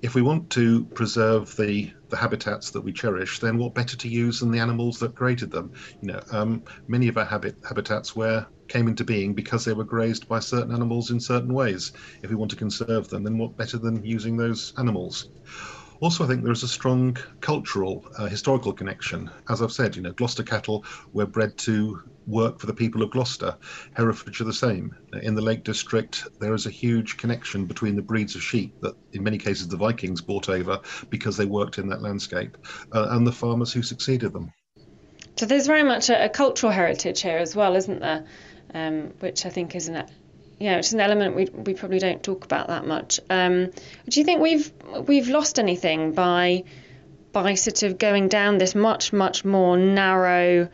if 0.01 0.15
we 0.15 0.21
want 0.21 0.49
to 0.51 0.85
preserve 0.93 1.53
the 1.57 1.91
the 2.09 2.17
habitats 2.17 2.71
that 2.71 2.81
we 2.81 2.91
cherish, 2.91 3.39
then 3.39 3.57
what 3.57 3.75
better 3.75 3.95
to 3.97 4.07
use 4.09 4.39
than 4.39 4.51
the 4.51 4.59
animals 4.59 4.97
that 4.99 5.15
created 5.15 5.51
them? 5.51 5.71
You 6.01 6.13
know, 6.13 6.21
um, 6.31 6.63
many 6.87 7.07
of 7.07 7.17
our 7.17 7.25
habit 7.25 7.57
habitats 7.67 8.15
were 8.15 8.47
came 8.67 8.87
into 8.87 9.03
being 9.03 9.33
because 9.33 9.65
they 9.65 9.73
were 9.73 9.83
grazed 9.83 10.27
by 10.27 10.39
certain 10.39 10.73
animals 10.73 11.11
in 11.11 11.19
certain 11.19 11.53
ways. 11.53 11.91
If 12.23 12.29
we 12.29 12.35
want 12.35 12.51
to 12.51 12.57
conserve 12.57 13.09
them, 13.09 13.23
then 13.23 13.37
what 13.37 13.57
better 13.57 13.77
than 13.77 14.03
using 14.03 14.37
those 14.37 14.73
animals? 14.77 15.29
Also, 16.01 16.23
I 16.23 16.27
think 16.27 16.43
there 16.43 16.53
is 16.53 16.63
a 16.63 16.67
strong 16.67 17.17
cultural, 17.41 18.05
uh, 18.17 18.27
historical 18.27 18.73
connection. 18.73 19.29
As 19.49 19.61
I've 19.61 19.71
said, 19.71 19.95
you 19.95 20.01
know, 20.01 20.13
Gloucester 20.13 20.43
cattle 20.43 20.85
were 21.13 21.25
bred 21.25 21.57
to 21.59 21.99
work 22.29 22.59
for 22.59 22.67
the 22.67 22.73
people 22.73 23.01
of 23.01 23.11
Gloucester. 23.11 23.57
Herefordshire 23.95 24.45
the 24.45 24.53
same. 24.53 24.95
In 25.23 25.35
the 25.35 25.41
Lake 25.41 25.63
District, 25.63 26.27
there 26.39 26.53
is 26.53 26.65
a 26.65 26.69
huge 26.69 27.17
connection 27.17 27.65
between 27.65 27.95
the 27.95 28.01
breeds 28.01 28.35
of 28.35 28.43
sheep 28.43 28.79
that, 28.81 28.95
in 29.13 29.23
many 29.23 29.37
cases, 29.37 29.67
the 29.67 29.77
Vikings 29.77 30.21
brought 30.21 30.49
over 30.49 30.79
because 31.09 31.37
they 31.37 31.45
worked 31.45 31.77
in 31.77 31.89
that 31.89 32.01
landscape, 32.01 32.57
uh, 32.93 33.07
and 33.11 33.25
the 33.25 33.31
farmers 33.31 33.73
who 33.73 33.81
succeeded 33.81 34.33
them. 34.33 34.51
So 35.35 35.45
there's 35.45 35.67
very 35.67 35.83
much 35.83 36.09
a, 36.09 36.25
a 36.25 36.29
cultural 36.29 36.71
heritage 36.71 37.21
here 37.21 37.37
as 37.37 37.55
well, 37.55 37.75
isn't 37.75 37.99
there? 37.99 38.25
Um, 38.73 39.13
which 39.19 39.45
I 39.45 39.49
think 39.49 39.75
is 39.75 39.87
an 39.87 40.05
yeah, 40.59 40.75
it's 40.75 40.91
an 40.91 40.99
element 40.99 41.35
we 41.35 41.45
we 41.45 41.73
probably 41.73 41.99
don't 41.99 42.21
talk 42.21 42.43
about 42.43 42.67
that 42.67 42.85
much. 42.85 43.19
Um, 43.29 43.71
do 44.09 44.19
you 44.19 44.25
think 44.25 44.41
we've 44.41 44.71
we've 45.07 45.29
lost 45.29 45.57
anything 45.57 46.11
by 46.11 46.65
by 47.31 47.53
sort 47.53 47.83
of 47.83 47.97
going 47.97 48.27
down 48.27 48.57
this 48.57 48.75
much 48.75 49.13
much 49.13 49.45
more 49.45 49.77
narrow 49.77 50.67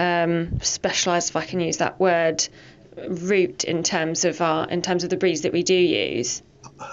um, 0.00 0.60
specialised, 0.60 1.30
if 1.30 1.36
I 1.36 1.44
can 1.44 1.60
use 1.60 1.76
that 1.76 2.00
word, 2.00 2.48
route 3.08 3.64
in 3.64 3.82
terms 3.82 4.24
of 4.24 4.40
our 4.40 4.66
in 4.68 4.82
terms 4.82 5.04
of 5.04 5.10
the 5.10 5.16
breeds 5.16 5.42
that 5.42 5.52
we 5.52 5.62
do 5.62 5.74
use? 5.74 6.42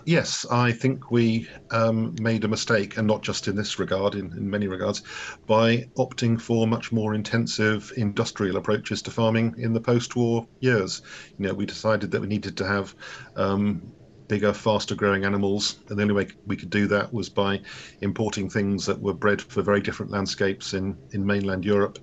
Yes, 0.06 0.46
I 0.52 0.74
think 0.74 1.12
we 1.12 1.48
um, 1.72 2.16
made 2.20 2.44
a 2.44 2.48
mistake, 2.48 2.98
and 2.98 3.08
not 3.08 3.22
just 3.22 3.48
in 3.48 3.56
this 3.56 3.80
regard, 3.80 4.16
in, 4.16 4.32
in 4.34 4.50
many 4.50 4.68
regards, 4.68 5.02
by 5.46 5.88
opting 5.98 6.40
for 6.40 6.68
much 6.68 6.92
more 6.92 7.14
intensive 7.14 7.94
industrial 7.96 8.58
approaches 8.58 9.02
to 9.04 9.12
farming 9.12 9.56
in 9.58 9.74
the 9.74 9.80
post-war 9.80 10.46
years. 10.60 11.02
You 11.38 11.48
know, 11.48 11.54
we 11.54 11.66
decided 11.66 12.12
that 12.12 12.22
we 12.22 12.28
needed 12.28 12.58
to 12.58 12.68
have 12.68 12.96
um, 13.38 13.82
bigger, 14.28 14.54
faster 14.54 14.96
growing 14.96 15.26
animals. 15.26 15.80
And 15.90 15.98
the 15.98 16.02
only 16.04 16.14
way 16.14 16.28
we 16.46 16.58
could 16.58 16.70
do 16.70 16.88
that 16.88 17.14
was 17.14 17.30
by 17.30 17.62
importing 18.02 18.50
things 18.50 18.86
that 18.86 19.00
were 19.00 19.14
bred 19.14 19.42
for 19.42 19.62
very 19.62 19.82
different 19.82 20.12
landscapes 20.12 20.74
in, 20.74 20.98
in 21.12 21.26
mainland 21.26 21.66
Europe 21.66 22.00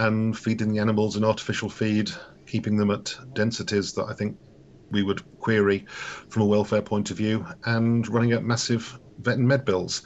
and 0.00 0.36
feeding 0.36 0.72
the 0.72 0.78
animals 0.78 1.16
an 1.16 1.24
artificial 1.24 1.68
feed, 1.68 2.10
keeping 2.46 2.76
them 2.76 2.90
at 2.90 3.14
densities 3.34 3.92
that 3.92 4.06
I 4.06 4.14
think 4.14 4.36
we 4.90 5.02
would 5.02 5.22
query 5.38 5.84
from 6.30 6.42
a 6.42 6.46
welfare 6.46 6.82
point 6.82 7.10
of 7.10 7.18
view, 7.18 7.46
and 7.66 8.08
running 8.08 8.32
up 8.32 8.42
massive 8.42 8.98
vet 9.18 9.36
and 9.36 9.46
med 9.46 9.64
bills. 9.64 10.02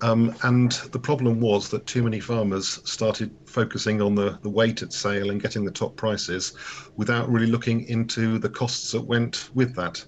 Um, 0.00 0.34
and 0.44 0.72
the 0.92 0.98
problem 0.98 1.40
was 1.40 1.68
that 1.70 1.86
too 1.86 2.02
many 2.02 2.20
farmers 2.20 2.80
started 2.88 3.34
focusing 3.46 4.00
on 4.00 4.14
the, 4.14 4.38
the 4.42 4.50
weight 4.50 4.82
at 4.82 4.92
sale 4.92 5.30
and 5.30 5.42
getting 5.42 5.64
the 5.64 5.70
top 5.72 5.96
prices 5.96 6.52
without 6.96 7.28
really 7.28 7.46
looking 7.46 7.82
into 7.88 8.38
the 8.38 8.48
costs 8.48 8.92
that 8.92 9.02
went 9.02 9.48
with 9.54 9.74
that. 9.74 10.04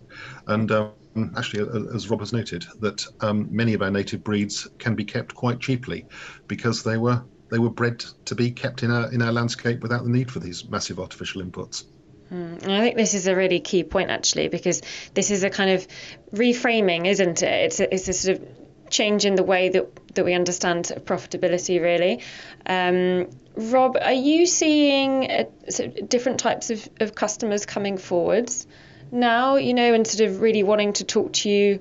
And 0.47 0.71
um, 0.73 0.93
actually, 1.37 1.69
as 1.95 2.09
Rob 2.09 2.21
has 2.21 2.33
noted, 2.33 2.65
that 2.81 3.05
um, 3.21 3.49
many 3.51 3.75
of 3.75 3.83
our 3.83 3.91
native 3.91 4.23
breeds 4.23 4.67
can 4.79 4.95
be 4.95 5.05
kept 5.05 5.35
quite 5.35 5.61
cheaply 5.61 6.07
because 6.47 6.83
they 6.83 6.97
were 6.97 7.23
they 7.51 7.59
were 7.59 7.71
bred 7.71 8.05
to 8.27 8.35
be 8.35 8.51
kept 8.51 8.83
in 8.83 8.91
our 8.91 9.13
in 9.13 9.23
our 9.23 9.33
landscape 9.33 9.81
without 9.81 10.05
the 10.05 10.11
need 10.11 10.31
for 10.31 10.41
these 10.41 10.69
massive 10.69 10.99
artificial 10.99 11.43
inputs. 11.43 11.85
Mm, 12.33 12.69
I 12.69 12.81
think 12.81 12.97
this 12.97 13.15
is 13.15 13.27
a 13.27 13.35
really 13.35 13.61
key 13.61 13.85
point 13.85 14.11
actually 14.11 14.49
because 14.49 14.83
this 15.15 15.31
is 15.31 15.45
a 15.45 15.51
kind 15.51 15.71
of 15.71 15.87
reframing, 16.33 17.07
isn't 17.07 17.43
it? 17.43 17.65
It's 17.65 17.81
a, 17.81 17.95
it's 17.95 18.09
a 18.09 18.13
sort 18.13 18.39
of 18.39 18.49
change 18.91 19.25
in 19.25 19.35
the 19.35 19.43
way 19.43 19.69
that 19.71 20.15
that 20.15 20.25
we 20.25 20.35
understand 20.35 20.93
profitability 21.05 21.81
really. 21.81 22.21
Um, 22.67 23.29
Rob, 23.55 23.97
are 24.01 24.13
you 24.13 24.47
seeing 24.47 25.25
a, 25.25 25.47
sort 25.69 25.97
of 25.97 26.09
different 26.09 26.41
types 26.41 26.71
of, 26.71 26.89
of 27.01 27.15
customers 27.15 27.67
coming 27.67 27.99
forwards 27.99 28.67
now, 29.11 29.57
you 29.57 29.75
know, 29.75 29.95
and 29.95 30.07
sort 30.07 30.29
of 30.29 30.41
really 30.41 30.63
wanting 30.63 30.93
to 30.95 31.05
talk 31.05 31.33
to 31.33 31.51
you 31.51 31.81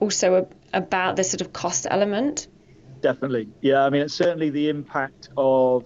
also 0.00 0.34
a, 0.34 0.46
about 0.76 1.16
the 1.16 1.24
sort 1.24 1.42
of 1.42 1.52
cost 1.52 1.86
element? 1.88 2.48
Definitely. 3.02 3.48
Yeah, 3.60 3.84
I 3.84 3.90
mean, 3.90 4.02
it's 4.02 4.14
certainly 4.14 4.50
the 4.50 4.68
impact 4.68 5.28
of 5.36 5.84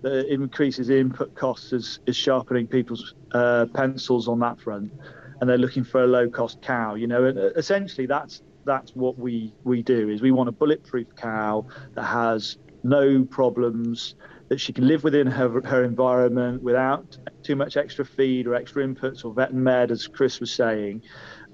the 0.00 0.26
increases 0.32 0.88
in 0.88 0.96
input 0.96 1.34
costs 1.34 1.72
is, 1.72 2.00
is 2.06 2.16
sharpening 2.16 2.66
people's 2.66 3.14
uh, 3.32 3.66
pencils 3.74 4.28
on 4.28 4.40
that 4.40 4.60
front, 4.60 4.92
and 5.40 5.48
they're 5.48 5.58
looking 5.58 5.84
for 5.84 6.02
a 6.02 6.06
low 6.06 6.28
cost 6.28 6.62
cow. 6.62 6.94
You 6.94 7.06
know, 7.06 7.24
and 7.24 7.38
uh, 7.38 7.50
essentially 7.56 8.06
that's 8.06 8.42
that's 8.64 8.92
what 8.96 9.18
we 9.18 9.52
we 9.64 9.82
do 9.82 10.08
is 10.08 10.22
we 10.22 10.30
want 10.30 10.48
a 10.48 10.52
bulletproof 10.52 11.14
cow 11.16 11.66
that 11.94 12.04
has 12.04 12.56
no 12.82 13.24
problems 13.24 14.14
that 14.48 14.60
she 14.60 14.72
can 14.72 14.86
live 14.86 15.04
within 15.04 15.26
her, 15.26 15.60
her 15.62 15.84
environment 15.84 16.62
without 16.62 17.16
too 17.42 17.56
much 17.56 17.76
extra 17.76 18.04
feed 18.04 18.46
or 18.46 18.54
extra 18.54 18.86
inputs 18.86 19.24
or 19.24 19.32
vet 19.32 19.50
and 19.50 19.64
med 19.64 19.90
as 19.90 20.06
chris 20.06 20.38
was 20.38 20.52
saying 20.52 21.02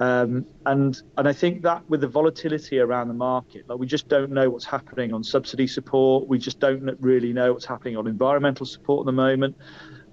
um, 0.00 0.46
and 0.64 1.00
and 1.18 1.28
I 1.28 1.32
think 1.34 1.62
that 1.62 1.88
with 1.90 2.00
the 2.00 2.08
volatility 2.08 2.78
around 2.78 3.08
the 3.08 3.14
market, 3.14 3.68
like 3.68 3.78
we 3.78 3.86
just 3.86 4.08
don't 4.08 4.30
know 4.30 4.48
what's 4.48 4.64
happening 4.64 5.12
on 5.12 5.22
subsidy 5.22 5.66
support. 5.66 6.26
We 6.26 6.38
just 6.38 6.58
don't 6.58 6.82
really 7.00 7.34
know 7.34 7.52
what's 7.52 7.66
happening 7.66 7.98
on 7.98 8.06
environmental 8.06 8.64
support 8.64 9.02
at 9.02 9.06
the 9.06 9.12
moment. 9.12 9.56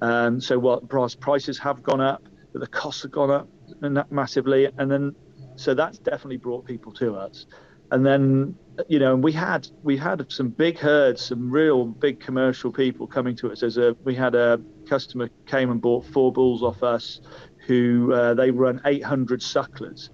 Um, 0.02 0.42
so 0.42 0.60
what 0.60 0.90
price 0.90 1.16
prices 1.16 1.58
have 1.60 1.84
gone 1.84 2.02
up, 2.02 2.22
but 2.52 2.60
the 2.60 2.68
costs 2.68 3.04
have 3.04 3.12
gone 3.12 3.32
up 3.32 4.12
massively, 4.12 4.68
and 4.78 4.92
then 4.92 5.16
so 5.56 5.74
that's 5.74 5.98
definitely 6.00 6.38
brought 6.38 6.66
people 6.66 6.92
to 6.94 7.16
us. 7.16 7.46
And 7.90 8.06
then 8.06 8.56
you 8.90 9.00
know, 9.00 9.14
and 9.14 9.24
we 9.24 9.32
had 9.32 9.70
we 9.84 9.96
had 9.96 10.30
some 10.30 10.50
big 10.50 10.78
herds, 10.78 11.22
some 11.22 11.50
real 11.50 11.86
big 11.86 12.20
commercial 12.20 12.74
people 12.74 13.08
coming 13.08 13.38
to 13.38 13.54
us. 13.54 13.64
As 13.64 13.78
a 13.78 13.96
we 14.04 14.16
had 14.16 14.36
a 14.36 14.60
customer 14.88 15.30
came 15.46 15.72
and 15.72 15.82
bought 15.82 16.06
four 16.06 16.34
bulls 16.34 16.62
off 16.62 16.84
us, 16.84 17.22
who 17.68 18.14
uh, 18.14 18.34
they 18.34 18.50
run 18.52 18.82
800 18.86 19.42
sucklers. 19.42 20.10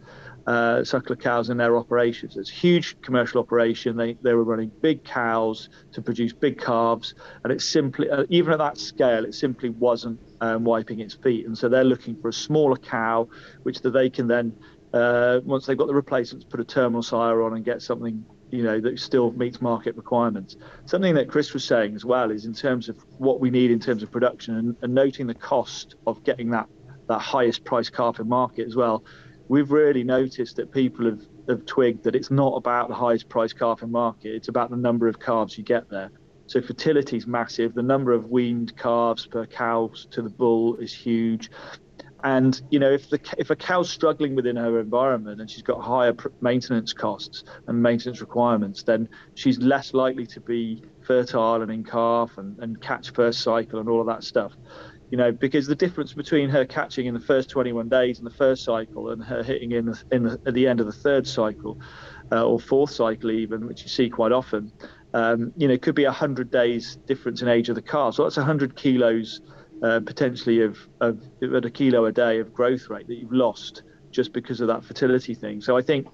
Uh, 0.45 0.81
suckler 0.81 1.17
cows 1.17 1.50
in 1.50 1.55
their 1.55 1.77
operations. 1.77 2.36
It's 2.36 2.51
a 2.51 2.53
huge 2.53 3.00
commercial 3.01 3.39
operation. 3.39 3.95
They, 3.95 4.15
they 4.22 4.33
were 4.33 4.43
running 4.43 4.74
big 4.81 5.05
cows 5.05 5.69
to 5.93 6.01
produce 6.01 6.33
big 6.33 6.60
calves, 6.60 7.15
and 7.45 7.53
it 7.53 7.62
simply, 7.62 8.10
uh, 8.10 8.25
even 8.27 8.51
at 8.51 8.60
that 8.60 8.77
scale, 8.77 9.24
it 9.24 9.36
simply 9.36 9.69
wasn't 9.69 10.19
um, 10.41 10.65
wiping 10.65 11.00
its 11.00 11.13
feet. 11.13 11.45
And 11.45 11.57
so 11.57 11.69
they're 11.69 11.86
looking 11.86 12.19
for 12.19 12.27
a 12.27 12.33
smaller 12.33 12.75
cow, 12.75 13.29
which 13.62 13.79
they 13.79 14.10
can 14.10 14.27
then, 14.27 14.53
uh, 14.91 15.39
once 15.45 15.65
they've 15.65 15.77
got 15.77 15.88
the 15.88 15.95
replacements, 15.95 16.45
put 16.45 16.60
a 16.60 16.65
terminal 16.65 17.03
sire 17.03 17.41
on 17.41 17.53
and 17.53 17.63
get 17.63 17.81
something 17.81 18.25
you 18.51 18.62
know 18.62 18.79
that 18.79 19.00
still 19.00 19.31
meets 19.31 19.62
market 19.62 19.95
requirements. 19.95 20.57
Something 20.86 21.15
that 21.15 21.27
Chris 21.27 21.53
was 21.53 21.63
saying 21.63 21.95
as 21.95 22.05
well 22.05 22.29
is 22.29 22.45
in 22.45 22.53
terms 22.53 22.88
of 22.88 22.98
what 23.17 23.39
we 23.39 23.50
need 23.50 23.72
in 23.72 23.79
terms 23.79 24.03
of 24.03 24.12
production 24.12 24.57
and, 24.57 24.75
and 24.83 24.93
noting 24.93 25.25
the 25.25 25.33
cost 25.33 25.95
of 26.05 26.24
getting 26.24 26.51
that 26.51 26.67
that 27.13 27.22
highest 27.22 27.63
price 27.63 27.89
calf 27.89 28.20
in 28.20 28.27
market 28.27 28.67
as 28.67 28.75
well. 28.75 29.03
We've 29.48 29.72
really 29.72 30.03
noticed 30.03 30.55
that 30.55 30.72
people 30.72 31.05
have, 31.05 31.22
have 31.48 31.65
twigged 31.65 32.03
that 32.03 32.15
it's 32.15 32.32
not 32.32 32.55
about 32.55 32.89
the 32.89 32.96
highest 32.96 33.29
price 33.29 33.53
calf 33.53 33.84
in 33.84 33.91
market, 33.91 34.36
it's 34.36 34.48
about 34.48 34.70
the 34.70 34.77
number 34.77 35.08
of 35.08 35.20
calves 35.20 35.58
you 35.58 35.63
get 35.63 35.89
there. 35.89 36.12
So 36.48 36.62
fertility 36.62 37.17
is 37.17 37.25
massive. 37.25 37.74
The 37.74 37.84
number 37.84 38.12
of 38.12 38.29
weaned 38.29 38.75
calves 38.77 39.25
per 39.25 39.46
cow 39.46 39.91
to 40.12 40.22
the 40.22 40.29
bull 40.29 40.75
is 40.75 40.93
huge. 40.93 41.50
And 42.24 42.62
you 42.70 42.79
know, 42.79 42.91
if 42.91 43.10
the 43.10 43.20
if 43.38 43.50
a 43.50 43.55
cow's 43.55 43.89
struggling 43.89 44.34
within 44.34 44.55
her 44.55 44.79
environment 44.79 45.41
and 45.41 45.50
she's 45.50 45.63
got 45.63 45.82
higher 45.82 46.15
maintenance 46.41 46.93
costs 46.93 47.43
and 47.67 47.84
maintenance 47.84 48.22
requirements, 48.22 48.84
then 48.84 49.10
she's 49.36 49.58
less 49.60 49.93
likely 49.93 50.25
to 50.27 50.39
be 50.39 50.84
fertile 51.01 51.62
and 51.62 51.72
in 51.72 51.84
calf 51.84 52.38
and, 52.38 52.58
and 52.60 52.82
catch 52.82 53.12
first 53.12 53.41
cycle 53.41 53.79
and 53.79 53.89
all 53.89 54.00
of 54.00 54.08
that 54.08 54.24
stuff. 54.24 54.53
You 55.13 55.17
know, 55.17 55.32
because 55.32 55.67
the 55.67 55.75
difference 55.75 56.12
between 56.12 56.50
her 56.50 56.65
catching 56.65 57.05
in 57.05 57.13
the 57.13 57.20
first 57.20 57.48
21 57.51 57.88
days 57.88 58.17
in 58.17 58.25
the 58.25 58.32
first 58.32 58.63
cycle 58.63 59.12
and 59.12 59.24
her 59.24 59.43
hitting 59.43 59.74
in 59.74 59.86
the, 59.86 60.03
in 60.12 60.24
the, 60.24 60.41
at 60.48 60.55
the 60.55 60.67
end 60.67 60.79
of 60.79 60.88
the 60.88 60.91
third 60.91 61.27
cycle 61.27 61.79
uh, 62.32 62.43
or 62.43 62.60
fourth 62.60 62.89
cycle 62.89 63.29
even, 63.29 63.67
which 63.67 63.84
you 63.84 63.89
see 63.89 64.10
quite 64.10 64.32
often, 64.32 64.72
um, 65.13 65.53
you 65.55 65.67
know, 65.67 65.77
could 65.77 65.93
be 65.93 66.03
100 66.03 66.50
days 66.50 66.96
difference 67.05 67.43
in 67.43 67.48
age 67.48 67.70
of 67.70 67.75
the 67.75 67.82
calf. 67.84 68.15
So 68.15 68.24
that's 68.24 68.38
100 68.38 68.75
kilos 68.75 69.41
uh, 69.84 70.00
potentially 70.00 70.62
of, 70.62 70.79
of 71.00 71.22
at 71.43 71.63
a 71.63 71.70
kilo 71.70 72.05
a 72.05 72.12
day 72.12 72.39
of 72.39 72.51
growth 72.51 72.89
rate 72.89 73.05
that 73.05 73.13
you've 73.13 73.32
lost 73.32 73.84
just 74.10 74.34
because 74.34 74.62
of 74.62 74.67
that 74.70 74.84
fertility 74.84 75.36
thing. 75.36 75.62
So 75.62 75.77
I 75.77 75.84
think, 75.84 76.08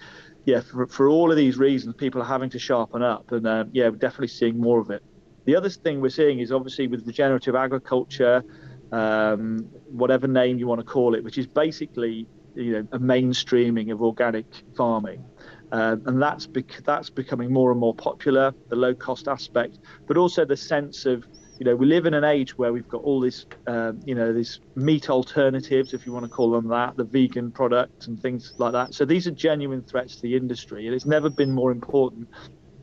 yeah, 0.44 0.60
for, 0.60 0.88
for 0.88 1.08
all 1.08 1.32
of 1.32 1.38
these 1.38 1.58
reasons, 1.58 1.96
people 1.96 2.22
are 2.22 2.25
having 2.25 2.50
to 2.50 2.60
sharpen 2.60 3.01
up, 3.01 3.32
and 3.32 3.48
uh, 3.48 3.63
yeah, 3.72 3.88
we're 3.88 3.96
definitely 3.96 4.27
seeing 4.27 4.60
more 4.60 4.82
of 4.82 4.89
it. 4.89 5.01
The 5.46 5.56
other 5.56 5.70
thing 5.70 6.01
we're 6.01 6.10
seeing 6.10 6.41
is 6.41 6.51
obviously 6.51 6.88
with 6.88 7.08
regenerative 7.08 7.56
agriculture, 7.56 8.44
um, 8.91 9.69
whatever 9.91 10.27
name 10.27 10.58
you 10.58 10.67
want 10.67 10.79
to 10.79 10.86
call 10.86 11.15
it, 11.15 11.24
which 11.24 11.38
is 11.38 11.48
basically 11.48 12.27
you 12.55 12.74
know 12.74 12.88
a 12.91 13.00
mainstreaming 13.00 13.91
of 13.91 14.01
organic 14.01 14.46
farming. 14.75 15.24
Uh, 15.72 15.98
and 16.08 16.22
that's 16.22 16.48
bec- 16.48 16.81
that's 16.86 17.10
becoming 17.12 17.53
more 17.53 17.72
and 17.72 17.79
more 17.79 17.93
popular. 17.93 18.53
The 18.69 18.75
low 18.75 18.96
cost 18.96 19.27
aspect, 19.27 19.77
but 20.08 20.17
also 20.17 20.46
the 20.46 20.58
sense 20.58 21.05
of 21.05 21.24
you 21.60 21.65
know, 21.65 21.75
we 21.75 21.88
live 21.88 22.05
in 22.05 22.13
an 22.13 22.24
age 22.24 22.58
where 22.58 22.72
we've 22.72 22.88
got 22.88 23.03
all 23.03 23.19
this 23.19 23.46
um, 23.67 24.00
you 24.05 24.15
know, 24.15 24.31
these 24.31 24.62
meat 24.75 25.10
alternatives, 25.10 25.93
if 25.93 26.05
you 26.05 26.13
want 26.13 26.24
to 26.24 26.29
call 26.29 26.51
them 26.51 26.69
that, 26.69 26.96
the 26.96 27.03
vegan 27.03 27.51
products 27.51 28.08
and 28.08 28.19
things 28.22 28.53
like 28.58 28.72
that. 28.72 28.93
So 28.93 29.03
these 29.03 29.27
are 29.27 29.31
genuine 29.31 29.84
threats 29.84 30.15
to 30.15 30.22
the 30.22 30.38
industry, 30.38 30.86
and 30.88 30.96
it's 30.96 31.05
never 31.05 31.29
been 31.29 31.51
more 31.51 31.72
important 31.72 32.29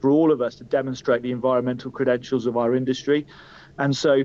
for 0.00 0.10
all 0.10 0.30
of 0.30 0.42
us 0.42 0.56
to 0.56 0.64
demonstrate 0.64 1.22
the 1.22 1.32
environmental 1.32 1.90
credentials 1.90 2.44
of 2.44 2.58
our 2.58 2.74
industry. 2.74 3.26
And 3.78 3.96
so 3.96 4.22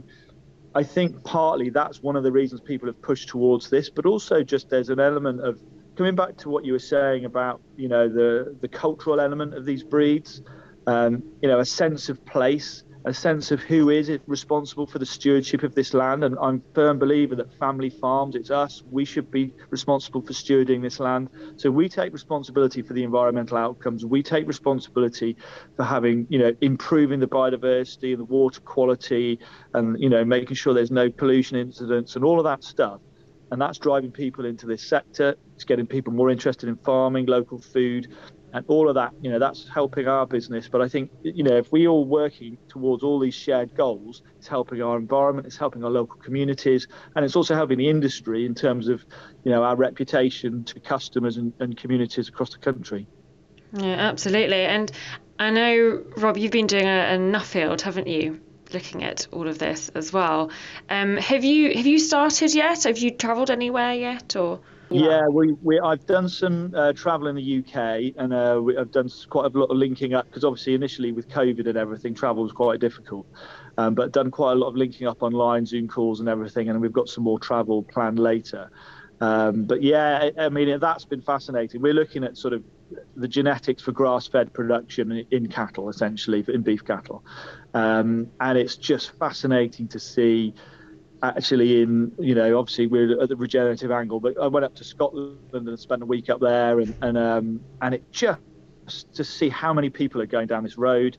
I 0.74 0.84
think 0.84 1.24
partly 1.24 1.70
that's 1.70 2.02
one 2.02 2.16
of 2.16 2.24
the 2.24 2.32
reasons 2.32 2.62
people 2.62 2.88
have 2.88 3.02
pushed 3.02 3.30
towards 3.30 3.70
this, 3.70 3.90
but 3.90 4.06
also 4.06 4.44
just 4.44 4.70
there's 4.70 4.90
an 4.90 5.00
element 5.00 5.42
of 5.42 5.60
coming 5.98 6.16
back 6.16 6.38
to 6.38 6.50
what 6.50 6.64
you 6.64 6.74
were 6.74 6.80
saying 6.80 7.26
about, 7.26 7.62
you 7.76 7.90
know, 7.90 8.08
the 8.08 8.56
the 8.62 8.68
cultural 8.68 9.20
element 9.20 9.54
of 9.54 9.66
these 9.66 9.84
breeds, 9.84 10.42
um, 10.88 11.24
you 11.42 11.50
know, 11.50 11.60
a 11.60 11.66
sense 11.66 12.10
of 12.10 12.24
place 12.26 12.84
a 13.06 13.14
sense 13.14 13.52
of 13.52 13.60
who 13.62 13.90
is 13.90 14.12
responsible 14.28 14.86
for 14.86 15.00
the 15.00 15.06
stewardship 15.06 15.64
of 15.64 15.74
this 15.74 15.94
land. 15.94 16.24
And 16.24 16.38
I'm 16.42 16.58
a 16.58 16.74
firm 16.76 17.00
believer 17.00 17.36
that 17.36 17.52
family 17.58 17.90
farms, 17.90 18.36
it's 18.36 18.52
us, 18.52 18.84
we 18.92 19.06
should 19.06 19.32
be 19.32 19.54
responsible 19.70 20.22
for 20.22 20.34
stewarding 20.34 20.82
this 20.82 21.00
land. 21.00 21.30
So 21.58 21.72
we 21.72 21.90
take 21.90 22.14
responsibility 22.14 22.82
for 22.82 22.94
the 22.94 23.04
environmental 23.04 23.58
outcomes. 23.58 24.06
We 24.06 24.22
take 24.22 24.48
responsibility 24.48 25.36
for 25.76 25.84
having, 25.84 26.28
you 26.30 26.40
know, 26.40 26.54
improving 26.62 27.20
the 27.20 27.28
biodiversity, 27.28 28.12
and 28.12 28.20
the 28.20 28.26
water 28.26 28.62
quality, 28.62 29.40
and, 29.74 30.00
you 30.00 30.10
know, 30.10 30.24
making 30.24 30.56
sure 30.56 30.74
there's 30.74 30.92
no 30.92 31.10
pollution 31.10 31.58
incidents 31.58 32.16
and 32.16 32.24
all 32.24 32.40
of 32.40 32.44
that 32.44 32.64
stuff. 32.64 33.02
And 33.52 33.62
that's 33.62 33.80
driving 33.80 34.12
people 34.12 34.46
into 34.46 34.66
this 34.66 34.82
sector. 34.82 35.36
It's 35.56 35.66
getting 35.66 35.86
people 35.86 36.14
more 36.14 36.30
interested 36.30 36.70
in 36.70 36.78
farming, 36.78 37.26
local 37.26 37.60
food, 37.60 38.08
and 38.54 38.66
all 38.68 38.90
of 38.90 38.96
that 38.96 39.14
you 39.22 39.30
know 39.30 39.40
that's 39.40 39.68
helping 39.68 40.08
our 40.08 40.26
business. 40.26 40.68
But 40.68 40.82
i 40.82 40.88
think 40.88 41.12
you 41.24 41.44
know 41.44 41.56
if 41.58 41.72
we 41.72 41.88
all 41.88 42.06
working 42.06 42.58
towards 42.68 43.04
all 43.04 43.20
these 43.20 43.34
shared 43.34 43.76
goals 43.76 44.22
it's 44.38 44.48
helping 44.48 44.82
our 44.82 44.98
environment 44.98 45.48
it's 45.48 45.58
helping 45.58 45.84
our 45.84 45.90
local 45.90 46.20
communities 46.20 46.88
and 47.16 47.26
it's 47.26 47.36
also 47.36 47.56
helping 47.56 47.78
the 47.78 47.90
industry 47.90 48.46
in 48.46 48.56
terms 48.56 48.88
of 48.88 49.04
you 49.44 49.52
know 49.52 49.64
our 49.64 49.76
reputation 49.76 50.64
to 50.66 50.80
customers 50.80 51.38
and, 51.38 51.54
and 51.60 51.78
communities 51.78 52.28
across 52.28 52.52
the 52.52 52.60
country. 52.60 53.08
Yeah 53.74 53.96
absolutely. 53.96 54.64
And 54.66 54.92
i 55.40 55.50
know 55.50 56.04
rob 56.18 56.38
you've 56.38 56.52
been 56.52 56.68
doing 56.68 56.86
a, 56.86 57.16
a 57.16 57.18
nuffield 57.18 57.82
haven't 57.82 58.08
you 58.08 58.40
looking 58.74 59.04
at 59.04 59.28
all 59.32 59.48
of 59.48 59.58
this 59.60 59.90
as 59.90 60.14
well? 60.14 60.50
Um, 60.90 61.18
have 61.18 61.44
you 61.44 61.76
have 61.76 61.86
you 61.86 62.00
started 62.00 62.54
yet? 62.54 62.84
Have 62.84 62.98
you 62.98 63.12
traveled 63.12 63.52
anywhere 63.52 63.94
yet 63.94 64.36
or 64.36 64.62
yeah, 64.92 65.28
we, 65.28 65.54
we 65.64 65.80
I've 65.80 66.06
done 66.06 66.28
some 66.28 66.74
uh, 66.76 66.94
travel 66.94 67.28
in 67.28 67.36
the 67.36 67.60
UK, 67.60 68.14
and 68.18 68.34
uh, 68.34 68.60
we, 68.62 68.78
I've 68.78 68.92
done 68.92 69.10
quite 69.30 69.54
a 69.54 69.58
lot 69.58 69.66
of 69.66 69.78
linking 69.78 70.14
up 70.14 70.26
because 70.28 70.44
obviously 70.44 70.74
initially 70.74 71.12
with 71.12 71.30
COVID 71.30 71.68
and 71.68 71.78
everything, 71.78 72.14
travel 72.14 72.44
was 72.44 72.52
quite 72.52 72.80
difficult. 72.80 73.26
Um, 73.78 73.96
but 73.96 74.12
done 74.12 74.32
quite 74.32 74.54
a 74.54 74.56
lot 74.56 74.68
of 74.68 74.76
linking 74.76 75.08
up 75.08 75.24
online, 75.24 75.66
Zoom 75.66 75.88
calls, 75.88 76.20
and 76.20 76.28
everything, 76.28 76.70
and 76.70 76.82
we've 76.82 76.92
got 76.92 77.10
some 77.10 77.24
more 77.24 77.40
travel 77.40 77.84
planned 77.84 78.20
later. 78.20 78.70
Um, 79.22 79.66
but 79.66 79.84
yeah, 79.84 80.32
I, 80.38 80.50
mean 80.50 80.80
that's 80.80 81.06
been 81.06 81.22
fascinating. 81.22 81.82
We're 81.82 81.94
looking 81.94 82.24
at 82.24 82.38
sort 82.38 82.54
of 82.54 82.64
the 83.16 83.28
genetics 83.28 83.82
for 83.84 83.92
grass-fed 83.92 84.52
production 84.52 85.26
in 85.30 85.48
cattle, 85.48 85.90
essentially 85.90 86.44
in 86.48 86.64
beef 86.64 86.84
cattle, 86.84 87.24
um, 87.74 88.28
and 88.40 88.58
it's 88.58 88.76
just 88.76 89.12
fascinating 89.20 89.88
to 89.90 90.00
see 90.00 90.54
actually 91.24 91.82
in 91.82 92.12
you 92.18 92.34
know 92.34 92.58
obviously 92.58 92.88
we're 92.88 93.22
at 93.22 93.30
the 93.30 93.36
regenerative 93.36 93.92
angle 93.92 94.20
but 94.20 94.36
i 94.42 94.48
went 94.48 94.66
up 94.66 94.74
to 94.74 94.84
scotland 94.84 95.38
and 95.54 95.80
spent 95.80 96.02
a 96.02 96.06
week 96.06 96.30
up 96.30 96.40
there 96.40 96.80
and 96.80 96.96
and 97.02 97.18
um 97.18 97.62
and 97.82 97.94
it 97.94 98.04
just 98.12 98.40
to 99.14 99.24
see 99.24 99.48
how 99.48 99.74
many 99.74 99.90
people 99.90 100.22
are 100.22 100.26
going 100.26 100.48
down 100.48 100.64
this 100.64 100.78
road 100.78 101.18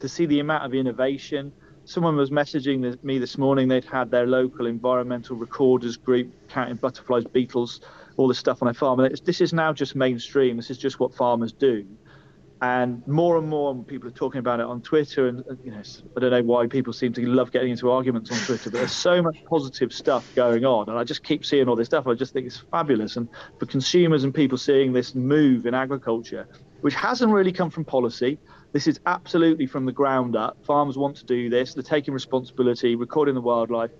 to 0.00 0.08
see 0.08 0.26
the 0.26 0.40
amount 0.40 0.64
of 0.64 0.74
innovation. 0.74 1.52
Someone 1.84 2.16
was 2.16 2.30
messaging 2.30 3.02
me 3.04 3.18
this 3.18 3.38
morning 3.38 3.68
they'd 3.68 3.84
had 3.84 4.10
their 4.10 4.26
local 4.26 4.66
environmental 4.66 5.36
recorders 5.36 5.96
group 5.96 6.32
counting 6.48 6.76
butterflies 6.76 7.24
beetles 7.24 7.80
all 8.16 8.26
this 8.26 8.38
stuff 8.38 8.62
on 8.62 8.66
their 8.66 8.74
farm. 8.74 8.98
And 8.98 9.20
this 9.24 9.40
is 9.40 9.52
now 9.52 9.72
just 9.72 9.94
mainstream. 9.94 10.56
This 10.56 10.70
is 10.70 10.78
just 10.78 10.98
what 10.98 11.14
farmers 11.14 11.52
do 11.52 11.86
and 12.62 13.06
more 13.06 13.36
and 13.36 13.48
more 13.48 13.74
people 13.84 14.08
are 14.08 14.12
talking 14.12 14.38
about 14.38 14.60
it 14.60 14.66
on 14.66 14.80
Twitter. 14.80 15.28
And 15.28 15.44
you 15.62 15.70
know, 15.70 15.82
I 16.16 16.20
don't 16.20 16.30
know 16.30 16.42
why 16.42 16.66
people 16.66 16.92
seem 16.92 17.12
to 17.14 17.26
love 17.26 17.52
getting 17.52 17.70
into 17.70 17.90
arguments 17.90 18.30
on 18.30 18.38
Twitter, 18.38 18.70
but 18.70 18.78
there's 18.78 18.92
so 18.92 19.22
much 19.22 19.44
positive 19.44 19.92
stuff 19.92 20.30
going 20.34 20.64
on, 20.64 20.88
and 20.88 20.98
I 20.98 21.04
just 21.04 21.22
keep 21.22 21.44
seeing 21.44 21.68
all 21.68 21.76
this 21.76 21.86
stuff. 21.86 22.06
I 22.06 22.14
just 22.14 22.32
think 22.32 22.46
it's 22.46 22.62
fabulous, 22.70 23.16
and 23.16 23.28
for 23.58 23.66
consumers 23.66 24.24
and 24.24 24.34
people 24.34 24.56
seeing 24.58 24.92
this 24.92 25.14
move 25.14 25.66
in 25.66 25.74
agriculture, 25.74 26.48
which 26.80 26.94
hasn't 26.94 27.32
really 27.32 27.52
come 27.52 27.70
from 27.70 27.84
policy. 27.84 28.38
This 28.72 28.86
is 28.86 29.00
absolutely 29.06 29.66
from 29.66 29.86
the 29.86 29.92
ground 29.92 30.36
up. 30.36 30.58
Farmers 30.66 30.98
want 30.98 31.16
to 31.18 31.24
do 31.24 31.48
this. 31.48 31.72
They're 31.72 31.82
taking 31.82 32.12
responsibility, 32.12 32.94
recording 32.94 33.34
the 33.34 33.40
wildlife, 33.40 33.90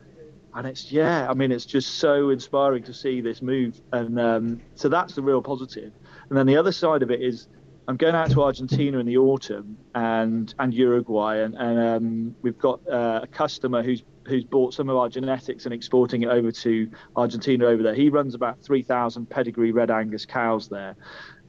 and 0.55 0.67
it's 0.67 0.91
yeah. 0.91 1.29
I 1.31 1.35
mean, 1.35 1.53
it's 1.53 1.67
just 1.67 1.97
so 1.97 2.31
inspiring 2.31 2.83
to 2.85 2.95
see 2.95 3.21
this 3.21 3.43
move, 3.43 3.81
and 3.93 4.19
um, 4.19 4.61
so 4.75 4.89
that's 4.89 5.15
the 5.15 5.23
real 5.23 5.43
positive. 5.43 5.93
And 6.29 6.37
then 6.37 6.47
the 6.47 6.57
other 6.57 6.73
side 6.73 7.03
of 7.03 7.11
it 7.11 7.23
is 7.23 7.49
I'm 7.89 7.97
going 7.97 8.15
out 8.15 8.31
to 8.33 8.43
Argentina 8.43 8.99
in 8.99 9.07
the 9.07 9.17
autumn 9.17 9.79
and 9.95 10.53
and 10.59 10.75
Uruguay, 10.75 11.39
and, 11.39 11.55
and 11.55 11.79
um, 11.79 12.37
we've 12.43 12.59
got 12.59 12.81
uh, 12.89 13.21
a 13.23 13.27
customer 13.29 13.83
who's 13.83 14.03
who's 14.27 14.45
bought 14.45 14.75
some 14.75 14.89
of 14.89 14.97
our 14.97 15.09
genetics 15.09 15.65
and 15.65 15.75
exporting 15.75 16.23
it 16.23 16.29
over 16.29 16.51
to 16.51 16.91
Argentina 17.15 17.65
over 17.67 17.83
there. 17.83 17.95
He 17.95 18.09
runs 18.09 18.35
about 18.35 18.61
3,000 18.61 19.31
pedigree 19.31 19.71
Red 19.71 19.91
Angus 19.91 20.27
cows 20.27 20.69
there. 20.69 20.97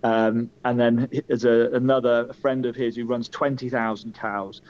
Um, 0.04 0.52
and 0.64 0.80
then 0.80 1.10
there's 1.28 1.46
a, 1.46 1.72
another 1.74 2.32
friend 2.34 2.68
of 2.68 2.76
his 2.76 2.96
who 2.96 3.06
runs 3.06 3.30
20,000 3.30 4.14
cows. 4.14 4.62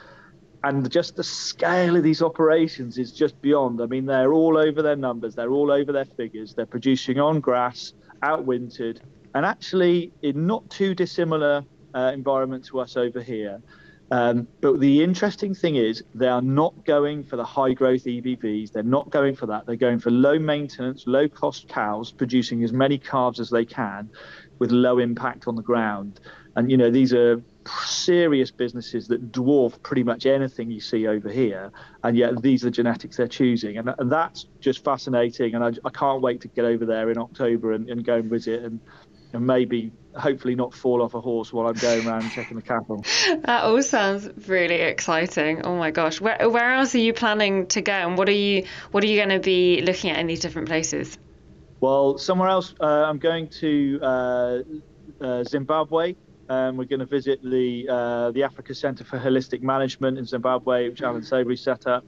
And 0.64 0.90
just 0.90 1.16
the 1.16 1.24
scale 1.24 1.96
of 1.96 2.02
these 2.02 2.22
operations 2.22 2.98
is 2.98 3.12
just 3.12 3.40
beyond. 3.40 3.80
I 3.80 3.86
mean, 3.86 4.06
they're 4.06 4.32
all 4.32 4.56
over 4.56 4.82
their 4.82 4.96
numbers, 4.96 5.34
they're 5.34 5.52
all 5.52 5.70
over 5.70 5.92
their 5.92 6.04
figures. 6.04 6.54
They're 6.54 6.66
producing 6.66 7.20
on 7.20 7.40
grass, 7.40 7.92
outwintered, 8.22 9.00
and 9.38 9.46
actually 9.46 10.10
in 10.22 10.48
not 10.48 10.68
too 10.68 10.96
dissimilar 10.96 11.64
uh, 11.94 12.10
environment 12.12 12.64
to 12.64 12.80
us 12.80 12.96
over 12.96 13.22
here. 13.22 13.62
Um, 14.10 14.48
but 14.60 14.80
the 14.80 15.04
interesting 15.04 15.54
thing 15.54 15.76
is, 15.76 16.02
they 16.12 16.26
are 16.26 16.42
not 16.42 16.84
going 16.84 17.22
for 17.22 17.36
the 17.36 17.44
high 17.44 17.72
growth 17.72 18.02
EBVs. 18.02 18.72
They're 18.72 18.82
not 18.82 19.10
going 19.10 19.36
for 19.36 19.46
that. 19.46 19.64
They're 19.64 19.76
going 19.76 20.00
for 20.00 20.10
low 20.10 20.40
maintenance, 20.40 21.04
low 21.06 21.28
cost 21.28 21.68
cows, 21.68 22.10
producing 22.10 22.64
as 22.64 22.72
many 22.72 22.98
calves 22.98 23.38
as 23.38 23.48
they 23.48 23.64
can 23.64 24.10
with 24.58 24.72
low 24.72 24.98
impact 24.98 25.46
on 25.46 25.54
the 25.54 25.62
ground. 25.62 26.18
And, 26.56 26.68
you 26.68 26.76
know, 26.76 26.90
these 26.90 27.14
are 27.14 27.40
serious 27.84 28.50
businesses 28.50 29.06
that 29.06 29.30
dwarf 29.30 29.80
pretty 29.84 30.02
much 30.02 30.26
anything 30.26 30.68
you 30.72 30.80
see 30.80 31.06
over 31.06 31.28
here. 31.28 31.70
And 32.02 32.16
yet 32.16 32.42
these 32.42 32.64
are 32.64 32.66
the 32.66 32.72
genetics 32.72 33.18
they're 33.18 33.28
choosing. 33.28 33.78
And, 33.78 33.94
and 33.98 34.10
that's 34.10 34.46
just 34.58 34.82
fascinating. 34.82 35.54
And 35.54 35.62
I, 35.62 35.68
I 35.84 35.90
can't 35.90 36.22
wait 36.22 36.40
to 36.40 36.48
get 36.48 36.64
over 36.64 36.84
there 36.84 37.08
in 37.10 37.18
October 37.18 37.74
and, 37.74 37.88
and 37.88 38.04
go 38.04 38.16
and 38.16 38.28
visit 38.28 38.64
and, 38.64 38.80
and 39.32 39.46
maybe 39.46 39.92
hopefully 40.16 40.54
not 40.54 40.74
fall 40.74 41.02
off 41.02 41.14
a 41.14 41.20
horse 41.20 41.52
while 41.52 41.66
I'm 41.66 41.74
going 41.74 42.06
around 42.06 42.30
checking 42.30 42.56
the 42.56 42.62
cattle. 42.62 43.04
That 43.44 43.64
all 43.64 43.82
sounds 43.82 44.28
really 44.48 44.76
exciting. 44.76 45.62
Oh 45.64 45.76
my 45.76 45.90
gosh, 45.90 46.20
where 46.20 46.48
where 46.48 46.74
else 46.74 46.94
are 46.94 46.98
you 46.98 47.12
planning 47.12 47.66
to 47.68 47.80
go, 47.80 47.92
and 47.92 48.18
what 48.18 48.28
are 48.28 48.32
you 48.32 48.64
what 48.90 49.04
are 49.04 49.06
you 49.06 49.16
going 49.16 49.28
to 49.30 49.40
be 49.40 49.82
looking 49.82 50.10
at 50.10 50.18
in 50.18 50.26
these 50.26 50.40
different 50.40 50.68
places? 50.68 51.18
Well, 51.80 52.18
somewhere 52.18 52.48
else, 52.48 52.74
uh, 52.80 52.84
I'm 52.84 53.18
going 53.18 53.48
to 53.60 54.00
uh, 54.02 54.58
uh, 55.20 55.44
Zimbabwe. 55.44 56.16
Um, 56.48 56.76
we're 56.76 56.84
going 56.84 57.00
to 57.00 57.06
visit 57.06 57.42
the 57.42 57.86
uh, 57.88 58.30
the 58.32 58.42
Africa 58.42 58.74
Centre 58.74 59.04
for 59.04 59.18
Holistic 59.18 59.62
Management 59.62 60.18
in 60.18 60.24
Zimbabwe, 60.24 60.88
which 60.88 61.02
Allan 61.02 61.22
Savory 61.22 61.56
set 61.56 61.86
up. 61.86 62.04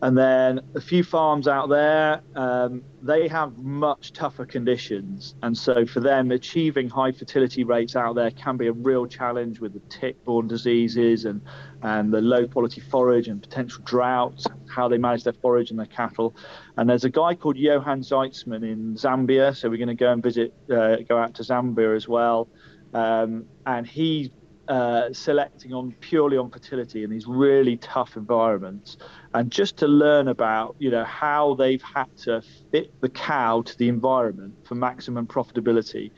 And 0.00 0.16
then 0.16 0.60
a 0.76 0.80
few 0.80 1.02
farms 1.02 1.48
out 1.48 1.68
there, 1.68 2.20
um, 2.36 2.82
they 3.02 3.26
have 3.28 3.58
much 3.58 4.12
tougher 4.12 4.46
conditions. 4.46 5.34
And 5.42 5.56
so 5.56 5.86
for 5.86 6.00
them, 6.00 6.30
achieving 6.30 6.88
high 6.88 7.12
fertility 7.12 7.64
rates 7.64 7.96
out 7.96 8.14
there 8.14 8.30
can 8.30 8.56
be 8.56 8.68
a 8.68 8.72
real 8.72 9.06
challenge 9.06 9.60
with 9.60 9.72
the 9.72 9.80
tick 9.88 10.24
borne 10.24 10.46
diseases 10.46 11.24
and, 11.24 11.42
and 11.82 12.12
the 12.12 12.20
low 12.20 12.46
quality 12.46 12.80
forage 12.80 13.26
and 13.28 13.42
potential 13.42 13.82
droughts, 13.84 14.46
how 14.68 14.88
they 14.88 14.98
manage 14.98 15.24
their 15.24 15.32
forage 15.32 15.70
and 15.70 15.78
their 15.78 15.86
cattle. 15.86 16.36
And 16.76 16.88
there's 16.88 17.04
a 17.04 17.10
guy 17.10 17.34
called 17.34 17.56
Johann 17.56 18.02
Zietsman 18.02 18.62
in 18.62 18.94
Zambia. 18.94 19.56
So 19.56 19.68
we're 19.68 19.78
going 19.78 19.88
to 19.88 19.94
go 19.94 20.12
and 20.12 20.22
visit, 20.22 20.54
uh, 20.70 20.96
go 21.08 21.18
out 21.18 21.34
to 21.34 21.42
Zambia 21.42 21.96
as 21.96 22.06
well. 22.06 22.48
Um, 22.94 23.46
and 23.66 23.86
he 23.86 24.32
uh, 24.68 25.12
selecting 25.12 25.72
on 25.72 25.92
purely 26.00 26.36
on 26.36 26.50
fertility 26.50 27.02
in 27.02 27.10
these 27.10 27.26
really 27.26 27.76
tough 27.78 28.16
environments, 28.16 28.98
and 29.34 29.50
just 29.50 29.76
to 29.78 29.88
learn 29.88 30.28
about 30.28 30.76
you 30.78 30.90
know 30.90 31.04
how 31.04 31.54
they've 31.54 31.82
had 31.82 32.14
to 32.18 32.42
fit 32.70 32.92
the 33.00 33.08
cow 33.08 33.62
to 33.62 33.76
the 33.78 33.88
environment 33.88 34.54
for 34.66 34.74
maximum 34.74 35.26
profitability, 35.26 36.10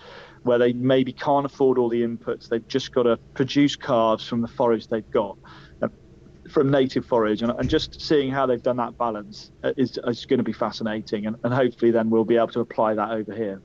where 0.43 0.59
they 0.59 0.73
maybe 0.73 1.13
can't 1.13 1.47
afford 1.47 1.79
all 1.79 1.89
the 1.89 2.03
inputs, 2.03 2.49
they've 2.49 2.67
just 2.67 2.93
got 2.93 3.05
to 3.05 3.17
produce 3.35 3.77
calves 3.77 4.27
from 4.27 4.41
the 4.41 4.49
forage 4.49 4.89
they've 4.89 5.11
got. 5.11 5.39
Uh, 5.81 5.89
from 6.51 6.71
native 6.71 7.07
forage 7.07 7.43
and, 7.43 7.53
and, 7.53 7.71
just 7.71 8.01
seeing 8.01 8.29
how 8.29 8.45
they've 8.45 8.63
done 8.63 8.79
that 8.79 8.99
balance 8.99 9.53
is, 9.77 9.99
is 10.05 10.27
going 10.27 10.39
to 10.39 10.45
be 10.45 10.53
fascinating 10.53 11.27
and, 11.27 11.37
and 11.45 11.55
hopefully 11.55 11.93
then 11.93 12.11
we'll 12.11 12.25
be 12.25 12.37
able 12.37 12.49
to 12.49 12.59
apply 12.59 12.95
that 12.95 13.11
over 13.11 13.33
here. 13.33 13.63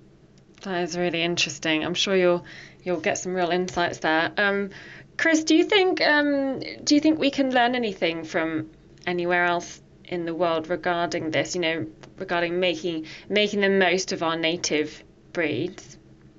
That 0.66 0.82
is 0.82 0.98
really 0.98 1.22
interesting. 1.22 1.86
I'm 1.86 1.94
sure 1.94 2.16
you'll 2.16 2.44
you'll 2.84 3.00
get 3.00 3.20
some 3.20 3.36
real 3.36 3.52
insights 3.52 4.00
there. 4.00 4.32
Um, 4.36 4.72
Chris, 5.18 5.44
do 5.44 5.56
you 5.56 5.64
think 5.64 6.02
um, 6.02 6.60
do 6.84 6.96
you 6.96 7.02
think 7.02 7.20
we 7.20 7.30
can 7.30 7.52
learn 7.52 7.76
anything 7.76 8.24
from 8.24 8.72
anywhere 9.06 9.46
else 9.46 9.82
in 10.04 10.26
the 10.26 10.34
world 10.34 10.68
regarding 10.68 11.30
this? 11.30 11.56
You 11.56 11.62
know, 11.62 11.86
regarding 12.18 12.60
making 12.60 13.06
making 13.30 13.62
the 13.62 13.70
most 13.70 14.12
of 14.12 14.24
our 14.24 14.38
native 14.38 15.04
breeds. 15.34 15.98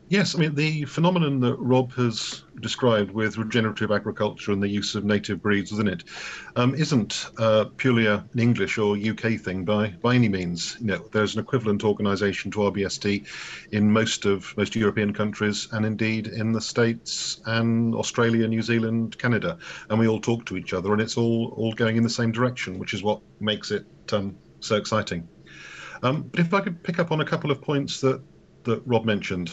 Yes, 0.09 0.37
I 0.37 0.39
mean, 0.39 0.55
the 0.55 0.85
phenomenon 0.85 1.41
that 1.41 1.57
Rob 1.57 1.93
has 1.95 2.45
described 2.61 3.11
with 3.11 3.39
regenerative 3.39 3.91
agriculture 3.91 4.53
and 4.53 4.63
the 4.63 4.69
use 4.69 4.95
of 4.95 5.05
native 5.05 5.43
breeds 5.43 5.73
within 5.73 5.89
it 5.89 6.05
um, 6.55 6.77
not 6.93 7.31
uh, 7.39 7.65
purely 7.77 8.07
an 8.07 8.23
English 8.39 8.79
or 8.79 8.97
UK 8.97 9.41
thing 9.41 9.65
by, 9.65 9.89
by 9.89 10.15
any 10.15 10.29
means. 10.29 10.77
You 10.79 10.87
know, 10.87 11.09
there's 11.11 11.35
an 11.35 11.41
equivalent 11.41 11.83
organisation 11.83 12.53
to 12.53 12.59
RBST 12.59 13.27
in 13.73 13.91
most 13.91 14.27
of 14.27 14.57
most 14.57 14.77
European 14.77 15.13
countries 15.13 15.67
and 15.73 15.85
indeed 15.85 16.29
in 16.29 16.53
the 16.53 16.61
States 16.61 17.41
and 17.47 17.93
Australia, 17.93 18.47
New 18.47 18.63
Zealand, 18.63 19.19
Canada. 19.19 19.59
And 19.91 19.99
we 19.99 20.07
all 20.07 20.21
talk 20.21 20.47
to 20.47 20.57
each 20.57 20.73
other 20.73 20.93
and 20.93 21.03
it's 21.03 21.17
all, 21.17 21.53
all 21.57 21.73
going 21.73 21.97
in 21.97 22.05
the 22.05 22.11
same 22.11 22.31
direction, 22.31 22.79
which 22.79 22.95
is 22.95 23.03
what 23.03 23.21
makes 23.41 23.73
it 23.73 23.85
um, 24.13 24.37
so 24.61 24.77
exciting. 24.77 25.27
Um, 26.05 26.23
but 26.23 26.39
if 26.39 26.55
I 26.55 26.61
could 26.61 26.81
pick 26.85 27.01
up 27.01 27.11
on 27.11 27.23
a 27.23 27.25
couple 27.25 27.51
of 27.51 27.61
points 27.61 28.01
that, 28.03 28.23
that 28.63 28.81
Rob 28.87 29.05
mentioned. 29.05 29.51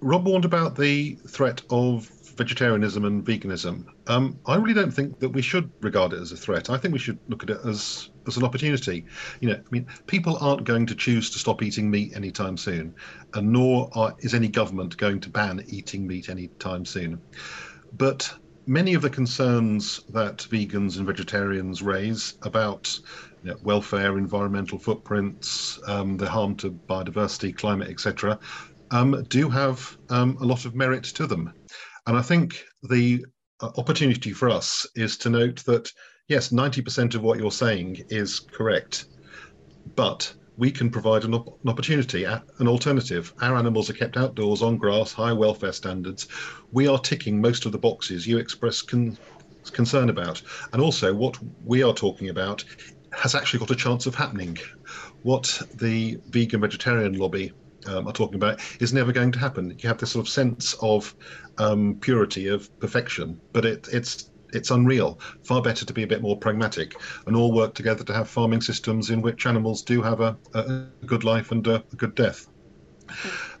Rob 0.00 0.26
warned 0.26 0.44
about 0.44 0.76
the 0.76 1.18
threat 1.26 1.62
of 1.70 2.10
vegetarianism 2.36 3.04
and 3.04 3.24
veganism. 3.24 3.84
Um, 4.06 4.38
I 4.46 4.54
really 4.54 4.72
don't 4.72 4.92
think 4.92 5.18
that 5.18 5.30
we 5.30 5.42
should 5.42 5.70
regard 5.80 6.12
it 6.12 6.20
as 6.20 6.30
a 6.30 6.36
threat. 6.36 6.70
I 6.70 6.78
think 6.78 6.92
we 6.92 7.00
should 7.00 7.18
look 7.28 7.42
at 7.42 7.50
it 7.50 7.58
as 7.64 8.10
as 8.26 8.36
an 8.36 8.44
opportunity. 8.44 9.04
You 9.40 9.48
know, 9.48 9.56
I 9.56 9.70
mean, 9.70 9.86
people 10.06 10.38
aren't 10.40 10.64
going 10.64 10.86
to 10.86 10.94
choose 10.94 11.30
to 11.30 11.38
stop 11.38 11.62
eating 11.62 11.90
meat 11.90 12.14
anytime 12.14 12.56
soon, 12.56 12.94
and 13.34 13.52
nor 13.52 13.90
are, 13.94 14.14
is 14.20 14.34
any 14.34 14.48
government 14.48 14.96
going 14.96 15.20
to 15.20 15.30
ban 15.30 15.64
eating 15.66 16.06
meat 16.06 16.28
anytime 16.28 16.84
soon. 16.84 17.20
But 17.96 18.32
many 18.66 18.94
of 18.94 19.02
the 19.02 19.10
concerns 19.10 20.00
that 20.10 20.46
vegans 20.50 20.98
and 20.98 21.06
vegetarians 21.06 21.82
raise 21.82 22.34
about 22.42 23.00
you 23.42 23.50
know, 23.50 23.56
welfare, 23.62 24.18
environmental 24.18 24.78
footprints, 24.78 25.80
um, 25.86 26.16
the 26.18 26.28
harm 26.28 26.54
to 26.56 26.70
biodiversity, 26.70 27.56
climate, 27.56 27.88
etc., 27.88 28.38
um, 28.90 29.24
do 29.28 29.48
have 29.48 29.86
um, 30.08 30.36
a 30.40 30.44
lot 30.44 30.64
of 30.64 30.74
merit 30.74 31.04
to 31.04 31.26
them. 31.26 31.52
And 32.06 32.16
I 32.16 32.22
think 32.22 32.62
the 32.82 33.24
uh, 33.60 33.70
opportunity 33.76 34.32
for 34.32 34.48
us 34.48 34.86
is 34.94 35.18
to 35.18 35.30
note 35.30 35.64
that, 35.66 35.90
yes, 36.28 36.50
90% 36.50 37.14
of 37.14 37.22
what 37.22 37.38
you're 37.38 37.50
saying 37.50 37.98
is 38.08 38.40
correct, 38.40 39.06
but 39.96 40.32
we 40.56 40.70
can 40.70 40.90
provide 40.90 41.24
an, 41.24 41.34
op- 41.34 41.58
an, 41.62 41.70
opportunity, 41.70 42.24
an 42.24 42.42
alternative. 42.66 43.32
Our 43.40 43.56
animals 43.56 43.90
are 43.90 43.94
kept 43.94 44.16
outdoors 44.16 44.62
on 44.62 44.76
grass, 44.76 45.12
high 45.12 45.32
welfare 45.32 45.72
standards. 45.72 46.26
We 46.72 46.88
are 46.88 46.98
ticking 46.98 47.40
most 47.40 47.64
of 47.64 47.72
the 47.72 47.78
boxes 47.78 48.26
you 48.26 48.38
express 48.38 48.82
con- 48.82 49.16
concern 49.72 50.08
about. 50.08 50.42
And 50.72 50.82
also, 50.82 51.14
what 51.14 51.38
we 51.64 51.82
are 51.82 51.94
talking 51.94 52.30
about 52.30 52.64
has 53.12 53.34
actually 53.34 53.60
got 53.60 53.70
a 53.70 53.76
chance 53.76 54.06
of 54.06 54.14
happening. 54.14 54.56
What 55.22 55.60
the 55.74 56.18
vegan 56.28 56.60
vegetarian 56.60 57.14
lobby 57.14 57.52
um, 57.88 58.06
are 58.06 58.12
talking 58.12 58.36
about 58.36 58.60
is 58.80 58.92
never 58.92 59.12
going 59.12 59.32
to 59.32 59.38
happen. 59.38 59.76
You 59.78 59.88
have 59.88 59.98
this 59.98 60.12
sort 60.12 60.26
of 60.26 60.32
sense 60.32 60.74
of 60.80 61.14
um, 61.58 61.96
purity, 62.00 62.48
of 62.48 62.76
perfection, 62.80 63.40
but 63.52 63.64
it, 63.64 63.88
it's 63.92 64.30
it's 64.52 64.70
unreal. 64.70 65.20
Far 65.44 65.60
better 65.60 65.84
to 65.84 65.92
be 65.92 66.02
a 66.02 66.06
bit 66.06 66.22
more 66.22 66.36
pragmatic 66.36 66.94
and 67.26 67.36
all 67.36 67.52
work 67.52 67.74
together 67.74 68.04
to 68.04 68.14
have 68.14 68.28
farming 68.30 68.62
systems 68.62 69.10
in 69.10 69.20
which 69.20 69.46
animals 69.46 69.82
do 69.82 70.00
have 70.00 70.20
a, 70.20 70.36
a 70.54 70.86
good 71.06 71.24
life 71.24 71.50
and 71.52 71.66
a, 71.66 71.84
a 71.92 71.96
good 71.96 72.14
death. 72.14 72.48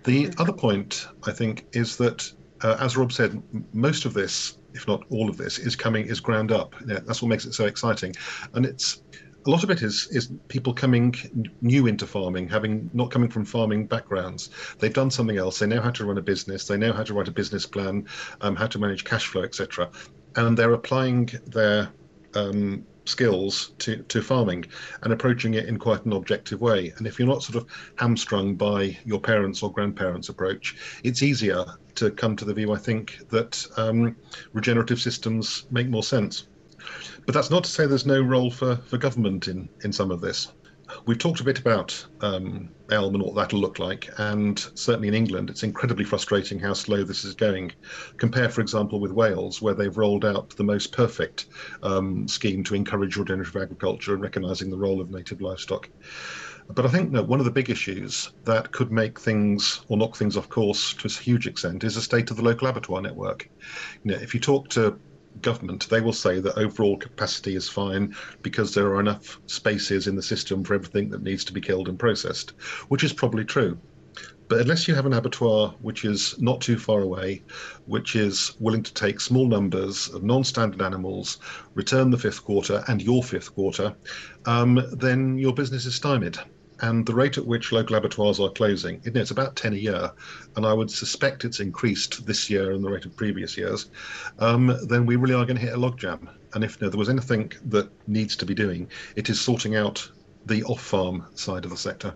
The 0.04 0.32
other 0.38 0.52
point, 0.52 1.08
I 1.26 1.32
think, 1.32 1.66
is 1.72 1.96
that, 1.98 2.32
uh, 2.62 2.76
as 2.80 2.96
Rob 2.96 3.12
said, 3.12 3.42
most 3.72 4.04
of 4.04 4.14
this, 4.14 4.58
if 4.74 4.86
not 4.86 5.04
all 5.10 5.28
of 5.28 5.36
this, 5.36 5.58
is 5.58 5.76
coming 5.76 6.06
is 6.06 6.20
ground 6.20 6.52
up. 6.52 6.74
Yeah, 6.86 7.00
that's 7.04 7.22
what 7.22 7.28
makes 7.28 7.44
it 7.44 7.54
so 7.54 7.66
exciting, 7.66 8.14
and 8.54 8.64
it's 8.64 9.02
a 9.46 9.50
lot 9.50 9.64
of 9.64 9.70
it 9.70 9.82
is 9.82 10.08
is 10.10 10.30
people 10.48 10.74
coming 10.74 11.14
new 11.60 11.86
into 11.86 12.06
farming, 12.06 12.48
having 12.48 12.90
not 12.92 13.10
coming 13.10 13.30
from 13.30 13.44
farming 13.44 13.86
backgrounds. 13.86 14.50
They've 14.78 14.92
done 14.92 15.10
something 15.10 15.38
else. 15.38 15.58
They 15.58 15.66
know 15.66 15.80
how 15.80 15.90
to 15.90 16.04
run 16.04 16.18
a 16.18 16.22
business. 16.22 16.66
They 16.66 16.76
know 16.76 16.92
how 16.92 17.04
to 17.04 17.14
write 17.14 17.28
a 17.28 17.32
business 17.32 17.66
plan, 17.66 18.06
um, 18.40 18.56
how 18.56 18.66
to 18.66 18.78
manage 18.78 19.04
cash 19.04 19.26
flow, 19.26 19.42
etc. 19.42 19.90
And 20.36 20.56
they're 20.56 20.74
applying 20.74 21.30
their 21.46 21.90
um, 22.34 22.84
skills 23.08 23.72
to, 23.78 24.02
to 24.04 24.22
farming 24.22 24.66
and 25.02 25.12
approaching 25.12 25.54
it 25.54 25.66
in 25.66 25.78
quite 25.78 26.04
an 26.04 26.12
objective 26.12 26.60
way. 26.60 26.92
And 26.98 27.06
if 27.06 27.18
you're 27.18 27.28
not 27.28 27.42
sort 27.42 27.56
of 27.56 27.66
hamstrung 27.96 28.54
by 28.54 28.98
your 29.04 29.20
parents' 29.20 29.62
or 29.62 29.72
grandparents' 29.72 30.28
approach, 30.28 30.76
it's 31.02 31.22
easier 31.22 31.64
to 31.94 32.10
come 32.10 32.36
to 32.36 32.44
the 32.44 32.54
view, 32.54 32.72
I 32.72 32.78
think, 32.78 33.18
that 33.30 33.64
um, 33.76 34.16
regenerative 34.52 35.00
systems 35.00 35.66
make 35.70 35.88
more 35.88 36.02
sense. 36.02 36.47
But 37.26 37.34
that's 37.34 37.50
not 37.50 37.64
to 37.64 37.70
say 37.70 37.86
there's 37.86 38.06
no 38.06 38.22
role 38.22 38.50
for, 38.50 38.76
for 38.76 38.98
government 38.98 39.48
in, 39.48 39.68
in 39.84 39.92
some 39.92 40.10
of 40.10 40.20
this. 40.20 40.48
We've 41.06 41.18
talked 41.18 41.40
a 41.40 41.44
bit 41.44 41.58
about 41.58 42.06
um, 42.22 42.70
ELM 42.90 43.14
and 43.14 43.22
what 43.22 43.34
that'll 43.34 43.60
look 43.60 43.78
like, 43.78 44.08
and 44.18 44.58
certainly 44.74 45.08
in 45.08 45.14
England, 45.14 45.50
it's 45.50 45.62
incredibly 45.62 46.04
frustrating 46.04 46.58
how 46.58 46.72
slow 46.72 47.04
this 47.04 47.24
is 47.24 47.34
going. 47.34 47.72
Compare, 48.16 48.48
for 48.48 48.62
example, 48.62 48.98
with 48.98 49.12
Wales, 49.12 49.60
where 49.60 49.74
they've 49.74 49.96
rolled 49.96 50.24
out 50.24 50.56
the 50.56 50.64
most 50.64 50.92
perfect 50.92 51.46
um, 51.82 52.26
scheme 52.26 52.64
to 52.64 52.74
encourage 52.74 53.16
regenerative 53.16 53.56
agriculture 53.56 54.14
and 54.14 54.22
recognising 54.22 54.70
the 54.70 54.78
role 54.78 55.00
of 55.00 55.10
native 55.10 55.42
livestock. 55.42 55.90
But 56.70 56.84
I 56.84 56.88
think 56.88 57.14
one 57.14 57.38
of 57.38 57.46
the 57.46 57.52
big 57.52 57.70
issues 57.70 58.30
that 58.44 58.72
could 58.72 58.92
make 58.92 59.18
things 59.18 59.80
or 59.88 59.96
knock 59.96 60.16
things 60.16 60.36
off 60.36 60.48
course 60.48 60.94
to 60.94 61.08
a 61.08 61.10
huge 61.10 61.46
extent 61.46 61.84
is 61.84 61.94
the 61.94 62.02
state 62.02 62.30
of 62.30 62.36
the 62.36 62.42
local 62.42 62.68
abattoir 62.68 63.00
network. 63.00 63.48
You 64.04 64.12
know, 64.12 64.18
if 64.18 64.34
you 64.34 64.40
talk 64.40 64.68
to 64.70 64.98
government, 65.42 65.88
they 65.88 66.00
will 66.00 66.12
say 66.12 66.40
that 66.40 66.58
overall 66.58 66.96
capacity 66.96 67.56
is 67.56 67.68
fine 67.68 68.14
because 68.42 68.74
there 68.74 68.88
are 68.88 69.00
enough 69.00 69.40
spaces 69.46 70.06
in 70.06 70.16
the 70.16 70.22
system 70.22 70.64
for 70.64 70.74
everything 70.74 71.08
that 71.10 71.22
needs 71.22 71.44
to 71.44 71.52
be 71.52 71.60
killed 71.60 71.88
and 71.88 71.98
processed, 71.98 72.52
which 72.88 73.04
is 73.04 73.12
probably 73.12 73.44
true. 73.44 73.78
But 74.48 74.60
unless 74.60 74.88
you 74.88 74.94
have 74.94 75.04
an 75.04 75.12
abattoir 75.12 75.74
which 75.80 76.06
is 76.06 76.34
not 76.38 76.62
too 76.62 76.78
far 76.78 77.02
away, 77.02 77.44
which 77.84 78.16
is 78.16 78.54
willing 78.58 78.82
to 78.82 78.94
take 78.94 79.20
small 79.20 79.46
numbers 79.46 80.08
of 80.08 80.22
non 80.22 80.42
standard 80.42 80.80
animals, 80.80 81.38
return 81.74 82.10
the 82.10 82.18
fifth 82.18 82.42
quarter 82.42 82.82
and 82.88 83.02
your 83.02 83.22
fifth 83.22 83.54
quarter, 83.54 83.94
um, 84.46 84.82
then 84.92 85.36
your 85.36 85.52
business 85.52 85.84
is 85.84 85.94
stymied. 85.94 86.38
And 86.80 87.04
the 87.04 87.14
rate 87.14 87.38
at 87.38 87.46
which 87.46 87.72
local 87.72 87.96
abattoirs 87.96 88.38
are 88.38 88.50
closing, 88.50 89.00
you 89.04 89.10
know, 89.10 89.20
it's 89.20 89.30
about 89.30 89.56
10 89.56 89.72
a 89.72 89.76
year, 89.76 90.12
and 90.56 90.64
I 90.64 90.72
would 90.72 90.90
suspect 90.90 91.44
it's 91.44 91.60
increased 91.60 92.24
this 92.26 92.48
year 92.48 92.72
and 92.72 92.84
the 92.84 92.90
rate 92.90 93.04
of 93.04 93.16
previous 93.16 93.56
years, 93.56 93.90
um, 94.38 94.76
then 94.86 95.04
we 95.06 95.16
really 95.16 95.34
are 95.34 95.44
going 95.44 95.56
to 95.56 95.62
hit 95.62 95.74
a 95.74 95.78
logjam. 95.78 96.28
And 96.54 96.62
if 96.62 96.80
you 96.80 96.86
know, 96.86 96.90
there 96.90 96.98
was 96.98 97.08
anything 97.08 97.52
that 97.66 97.90
needs 98.06 98.36
to 98.36 98.46
be 98.46 98.54
doing, 98.54 98.90
it 99.16 99.28
is 99.28 99.40
sorting 99.40 99.76
out 99.76 100.08
the 100.46 100.64
off 100.64 100.80
farm 100.80 101.26
side 101.34 101.64
of 101.64 101.70
the 101.70 101.76
sector. 101.76 102.14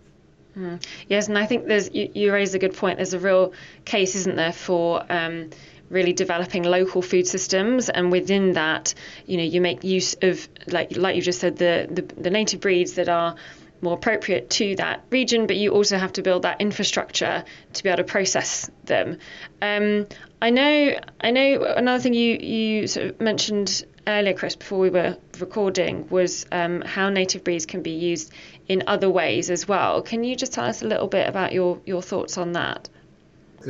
Mm. 0.56 0.84
Yes, 1.08 1.28
and 1.28 1.38
I 1.38 1.46
think 1.46 1.66
there's 1.66 1.92
you, 1.92 2.10
you 2.14 2.32
raise 2.32 2.54
a 2.54 2.58
good 2.58 2.74
point. 2.74 2.98
There's 2.98 3.14
a 3.14 3.18
real 3.18 3.52
case, 3.84 4.14
isn't 4.14 4.36
there, 4.36 4.52
for 4.52 5.04
um, 5.10 5.50
really 5.88 6.12
developing 6.12 6.62
local 6.62 7.00
food 7.00 7.26
systems, 7.26 7.88
and 7.88 8.12
within 8.12 8.52
that, 8.52 8.94
you 9.26 9.38
know, 9.38 9.44
you 9.44 9.60
make 9.60 9.82
use 9.82 10.14
of 10.20 10.46
like 10.66 10.96
like 10.96 11.16
you 11.16 11.22
just 11.22 11.40
said, 11.40 11.56
the 11.56 11.88
the, 11.90 12.02
the 12.02 12.30
native 12.30 12.60
breeds 12.60 12.94
that 12.94 13.08
are 13.08 13.36
more 13.82 13.94
appropriate 13.94 14.48
to 14.48 14.76
that 14.76 15.04
region, 15.10 15.46
but 15.46 15.56
you 15.56 15.72
also 15.72 15.98
have 15.98 16.12
to 16.14 16.22
build 16.22 16.42
that 16.42 16.60
infrastructure 16.60 17.44
to 17.72 17.82
be 17.82 17.88
able 17.88 17.98
to 17.98 18.04
process 18.04 18.70
them. 18.84 19.18
Um, 19.60 20.06
I 20.40 20.50
know, 20.50 20.98
I 21.20 21.30
know. 21.30 21.64
Another 21.64 22.00
thing 22.00 22.14
you 22.14 22.36
you 22.38 22.86
sort 22.86 23.06
of 23.06 23.20
mentioned 23.20 23.84
earlier, 24.06 24.34
Chris, 24.34 24.56
before 24.56 24.78
we 24.78 24.90
were 24.90 25.16
recording, 25.38 26.08
was 26.08 26.46
um, 26.52 26.80
how 26.82 27.10
native 27.10 27.44
breeds 27.44 27.66
can 27.66 27.82
be 27.82 27.90
used 27.90 28.32
in 28.68 28.84
other 28.86 29.10
ways 29.10 29.50
as 29.50 29.66
well. 29.66 30.02
Can 30.02 30.24
you 30.24 30.36
just 30.36 30.52
tell 30.52 30.64
us 30.64 30.82
a 30.82 30.86
little 30.86 31.08
bit 31.08 31.28
about 31.28 31.52
your 31.52 31.80
your 31.84 32.02
thoughts 32.02 32.38
on 32.38 32.52
that? 32.52 32.88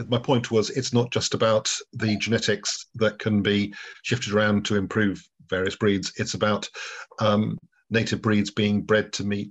My 0.08 0.18
point 0.18 0.50
was, 0.50 0.70
it's 0.70 0.92
not 0.92 1.10
just 1.10 1.34
about 1.34 1.70
the 1.92 2.16
genetics 2.16 2.86
that 2.94 3.18
can 3.18 3.42
be 3.42 3.74
shifted 4.02 4.32
around 4.32 4.64
to 4.66 4.76
improve 4.76 5.22
various 5.50 5.76
breeds. 5.76 6.12
It's 6.16 6.32
about 6.32 6.68
um, 7.18 7.58
native 7.90 8.22
breeds 8.22 8.50
being 8.50 8.82
bred 8.82 9.12
to 9.14 9.24
meet 9.24 9.50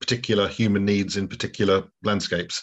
particular 0.00 0.48
human 0.48 0.84
needs 0.84 1.16
in 1.16 1.28
particular 1.28 1.84
landscapes. 2.02 2.62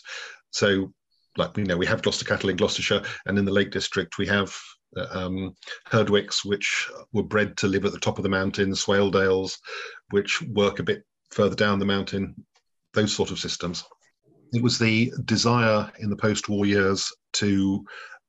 So, 0.51 0.93
like 1.37 1.57
you 1.57 1.63
know, 1.63 1.77
we 1.77 1.85
have 1.85 2.01
Gloucester 2.01 2.25
cattle 2.25 2.49
in 2.49 2.57
Gloucestershire, 2.57 3.03
and 3.25 3.37
in 3.37 3.45
the 3.45 3.51
Lake 3.51 3.71
District 3.71 4.17
we 4.17 4.27
have 4.27 4.55
um, 5.11 5.55
Herdwicks, 5.89 6.43
which 6.43 6.89
were 7.13 7.23
bred 7.23 7.57
to 7.57 7.67
live 7.67 7.85
at 7.85 7.93
the 7.93 7.99
top 7.99 8.17
of 8.17 8.23
the 8.23 8.29
mountain, 8.29 8.71
Swaledales, 8.71 9.57
which 10.09 10.41
work 10.41 10.79
a 10.79 10.83
bit 10.83 11.03
further 11.31 11.55
down 11.55 11.79
the 11.79 11.85
mountain, 11.85 12.35
those 12.93 13.13
sort 13.13 13.31
of 13.31 13.39
systems. 13.39 13.83
It 14.53 14.61
was 14.61 14.77
the 14.77 15.13
desire 15.23 15.89
in 15.99 16.09
the 16.09 16.17
post 16.17 16.49
war 16.49 16.65
years 16.65 17.09
to 17.33 17.85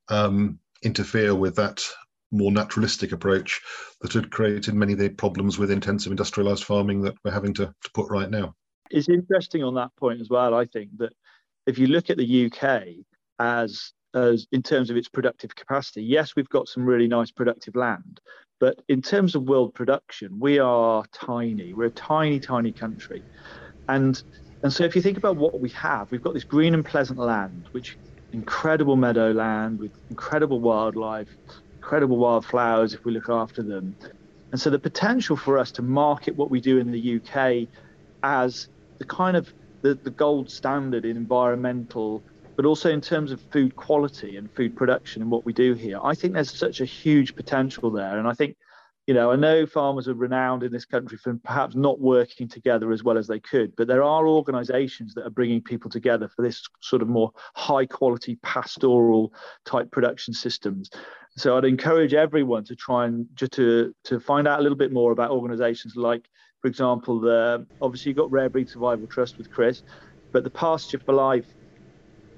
um, 0.09 0.59
interfere 0.83 1.35
with 1.35 1.57
that 1.57 1.85
more 2.31 2.53
naturalistic 2.53 3.13
approach 3.13 3.61
that 4.01 4.13
had 4.13 4.31
created 4.31 4.75
many 4.75 4.95
of 4.95 4.99
the 4.99 5.09
problems 5.11 5.59
with 5.59 5.71
intensive 5.71 6.13
industrialized 6.13 6.65
farming 6.65 7.03
that 7.03 7.15
we're 7.25 7.31
having 7.31 7.53
to, 7.55 7.67
to 7.67 7.91
put 7.93 8.11
right 8.11 8.31
now. 8.31 8.55
It's 8.93 9.09
interesting 9.09 9.65
on 9.65 9.75
that 9.75 9.91
point 9.97 10.21
as 10.21 10.29
well, 10.29 10.55
I 10.55 10.67
think, 10.67 10.91
that 10.99 11.13
if 11.67 11.79
you 11.79 11.87
look 11.87 12.11
at 12.11 12.17
the 12.17 12.47
UK 12.47 13.05
as 13.39 13.93
as 14.15 14.47
in 14.53 14.63
terms 14.63 14.91
of 14.91 14.97
its 14.97 15.09
productive 15.09 15.55
capacity. 15.55 16.03
Yes, 16.03 16.37
we've 16.37 16.49
got 16.49 16.69
some 16.69 16.85
really 16.85 17.09
nice 17.09 17.31
productive 17.31 17.75
land, 17.75 18.21
but 18.61 18.81
in 18.89 19.01
terms 19.01 19.35
of 19.35 19.45
world 19.45 19.75
production, 19.75 20.39
we 20.39 20.59
are 20.59 21.05
tiny. 21.13 21.73
We're 21.73 21.87
a 21.87 21.91
tiny, 21.91 22.39
tiny 22.39 22.73
country, 22.73 23.25
and 23.89 24.23
and 24.63 24.73
so 24.73 24.85
if 24.85 24.95
you 24.95 25.03
think 25.03 25.19
about 25.19 25.37
what 25.37 25.61
we 25.61 25.71
have, 25.71 26.11
we've 26.11 26.23
got 26.23 26.35
this 26.35 26.45
green 26.45 26.75
and 26.75 26.85
pleasant 26.85 27.19
land, 27.19 27.69
which 27.73 27.99
incredible 28.33 28.97
meadow 28.97 29.33
land 29.33 29.79
with 29.79 29.93
incredible 30.09 30.61
wildlife, 30.61 31.29
incredible 31.83 32.17
wildflowers 32.17 32.95
if 32.95 33.05
we 33.05 33.13
look 33.13 33.29
after 33.29 33.63
them. 33.63 33.97
And 34.53 34.61
so 34.61 34.71
the 34.71 34.79
potential 34.79 35.37
for 35.37 35.59
us 35.59 35.73
to 35.73 35.83
market 35.83 36.37
what 36.37 36.51
we 36.51 36.61
do 36.61 36.79
in 36.79 36.93
the 36.93 37.17
UK 37.17 37.69
as 38.23 38.69
the 39.03 39.07
kind 39.09 39.37
of 39.37 39.53
the, 39.83 39.99
the 40.05 40.11
gold 40.11 40.49
standard 40.49 41.05
in 41.05 41.17
environmental 41.17 42.23
but 42.57 42.67
also 42.67 42.91
in 42.91 43.01
terms 43.01 43.33
of 43.33 43.41
food 43.51 43.75
quality 43.75 44.37
and 44.37 44.53
food 44.53 44.77
production 44.77 45.23
and 45.23 45.31
what 45.31 45.45
we 45.45 45.53
do 45.53 45.75
here. 45.75 45.99
I 46.03 46.15
think 46.15 46.35
there's 46.35 46.57
such 46.57 46.81
a 46.81 46.85
huge 46.85 47.35
potential 47.35 47.91
there. 47.91 48.19
And 48.19 48.29
I 48.29 48.35
think, 48.35 48.57
you 49.07 49.15
know, 49.15 49.33
I 49.33 49.37
know 49.37 49.67
farmers 49.67 50.07
are 50.07 50.15
renowned 50.15 50.63
in 50.63 50.71
this 50.71 50.85
country 50.85 51.19
for 51.19 51.35
perhaps 51.43 51.75
not 51.75 52.01
working 52.01 52.47
together 52.47 52.93
as 52.93 53.03
well 53.03 53.19
as 53.19 53.27
they 53.27 53.41
could, 53.41 53.75
but 53.75 53.89
there 53.89 54.03
are 54.03 54.29
organizations 54.29 55.15
that 55.15 55.27
are 55.27 55.31
bringing 55.31 55.61
people 55.61 55.91
together 55.91 56.29
for 56.29 56.43
this 56.43 56.63
sort 56.81 57.03
of 57.03 57.09
more 57.09 57.33
high 57.55 57.85
quality 57.85 58.37
pastoral 58.43 59.33
type 59.65 59.91
production 59.91 60.33
systems. 60.33 60.89
So 61.37 61.57
I'd 61.57 61.65
encourage 61.65 62.15
everyone 62.15 62.65
to 62.65 62.77
try 62.77 63.07
and 63.07 63.27
just 63.35 63.53
to, 63.53 63.93
to 64.05 64.21
find 64.21 64.47
out 64.47 64.61
a 64.61 64.63
little 64.63 64.79
bit 64.79 64.93
more 64.93 65.11
about 65.11 65.33
organizations 65.33 65.97
like, 65.97 66.29
for 66.61 66.69
example, 66.69 67.19
the 67.19 67.67
obviously 67.81 68.11
you've 68.11 68.19
got 68.19 68.31
Rare 68.31 68.51
Breed 68.51 68.69
Survival 68.69 69.09
Trust 69.09 69.37
with 69.37 69.51
Chris, 69.51 69.83
but 70.31 70.45
the 70.45 70.51
Pasture 70.51 71.01
for 71.01 71.13
Life 71.13 71.47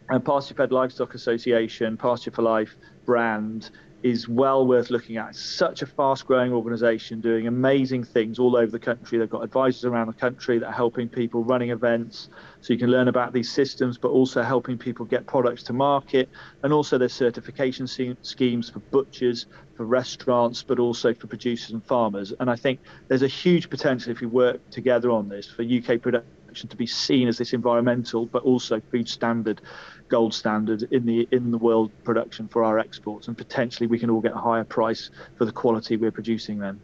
and 0.08 0.24
Pasture 0.24 0.54
Fed 0.54 0.72
Livestock 0.72 1.14
Association, 1.14 1.98
Pasture 1.98 2.30
for 2.30 2.42
Life 2.42 2.74
brand 3.04 3.70
is 4.04 4.28
well 4.28 4.66
worth 4.66 4.90
looking 4.90 5.16
at. 5.16 5.30
It's 5.30 5.40
such 5.40 5.80
a 5.80 5.86
fast 5.86 6.26
growing 6.26 6.52
organization 6.52 7.22
doing 7.22 7.46
amazing 7.46 8.04
things 8.04 8.38
all 8.38 8.54
over 8.54 8.70
the 8.70 8.78
country. 8.78 9.16
They've 9.16 9.30
got 9.30 9.42
advisors 9.42 9.86
around 9.86 10.08
the 10.08 10.12
country 10.12 10.58
that 10.58 10.66
are 10.66 10.72
helping 10.72 11.08
people 11.08 11.42
running 11.42 11.70
events 11.70 12.28
so 12.60 12.74
you 12.74 12.78
can 12.78 12.90
learn 12.90 13.08
about 13.08 13.32
these 13.32 13.50
systems, 13.50 13.96
but 13.96 14.08
also 14.08 14.42
helping 14.42 14.76
people 14.76 15.06
get 15.06 15.26
products 15.26 15.62
to 15.64 15.72
market. 15.72 16.28
And 16.62 16.70
also 16.70 16.98
there's 16.98 17.14
certification 17.14 17.86
schemes 17.86 18.68
for 18.68 18.80
butchers, 18.80 19.46
for 19.74 19.86
restaurants, 19.86 20.62
but 20.62 20.78
also 20.78 21.14
for 21.14 21.26
producers 21.26 21.70
and 21.70 21.82
farmers. 21.82 22.34
And 22.38 22.50
I 22.50 22.56
think 22.56 22.80
there's 23.08 23.22
a 23.22 23.26
huge 23.28 23.70
potential 23.70 24.12
if 24.12 24.20
we 24.20 24.26
work 24.26 24.68
together 24.70 25.10
on 25.10 25.30
this 25.30 25.46
for 25.46 25.62
UK 25.62 26.02
production 26.02 26.68
to 26.68 26.76
be 26.76 26.86
seen 26.86 27.26
as 27.26 27.38
this 27.38 27.52
environmental, 27.52 28.26
but 28.26 28.42
also 28.42 28.80
food 28.92 29.08
standard 29.08 29.62
gold 30.08 30.34
standard 30.34 30.82
in 30.90 31.06
the 31.06 31.28
in 31.30 31.50
the 31.50 31.58
world 31.58 31.90
production 32.04 32.48
for 32.48 32.64
our 32.64 32.78
exports, 32.78 33.28
and 33.28 33.36
potentially 33.36 33.86
we 33.86 33.98
can 33.98 34.10
all 34.10 34.20
get 34.20 34.32
a 34.32 34.38
higher 34.38 34.64
price 34.64 35.10
for 35.36 35.44
the 35.44 35.52
quality 35.52 35.96
we're 35.96 36.10
producing 36.10 36.58
then. 36.58 36.80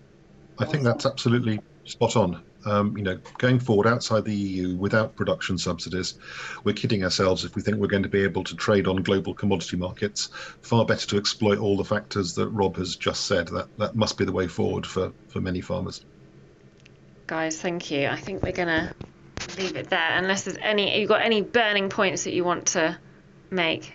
I 0.59 0.65
think 0.65 0.85
that's 0.85 1.07
absolutely 1.07 1.61
spot 1.85 2.17
on. 2.17 2.43
Um, 2.67 2.95
you 2.95 3.03
know, 3.03 3.19
going 3.39 3.59
forward 3.59 3.87
outside 3.87 4.27
the 4.27 4.35
EU 4.35 4.77
without 4.77 5.17
production 5.17 5.57
subsidies, 5.57 6.19
we're 6.63 6.75
kidding 6.75 7.03
ourselves 7.03 7.45
if 7.47 7.57
we 7.57 7.63
think 7.63 7.79
we're 7.79 7.87
going 7.87 8.03
to 8.03 8.09
be 8.11 8.23
able 8.23 8.45
to 8.45 8.55
trade 8.55 8.87
on 8.87 8.97
global 8.97 9.33
commodity 9.33 9.79
markets. 9.79 10.29
Far 10.61 10.85
better 10.85 11.07
to 11.07 11.17
exploit 11.17 11.59
all 11.59 11.79
the 11.79 11.85
factors 11.85 12.35
that 12.35 12.49
Rob 12.49 12.77
has 12.77 12.97
just 12.97 13.27
said. 13.27 13.49
That 13.49 13.69
that 13.79 13.95
must 13.95 14.19
be 14.19 14.25
the 14.25 14.33
way 14.33 14.47
forward 14.47 14.87
for 14.87 15.13
for 15.29 15.41
many 15.41 15.63
farmers. 15.63 16.05
Guys, 17.27 17.61
thank 17.61 17.91
you. 17.91 18.09
I 18.09 18.17
think 18.17 18.43
we're 18.43 18.53
gonna 18.53 18.93
leave 19.57 19.77
it 19.77 19.89
there 19.89 20.11
unless 20.13 20.45
there's 20.45 20.59
any 20.61 21.01
you 21.01 21.07
got 21.07 21.23
any 21.23 21.41
burning 21.43 21.89
points 21.89 22.25
that 22.25 22.35
you 22.35 22.45
want 22.45 22.67
to 22.67 22.99
make. 23.51 23.93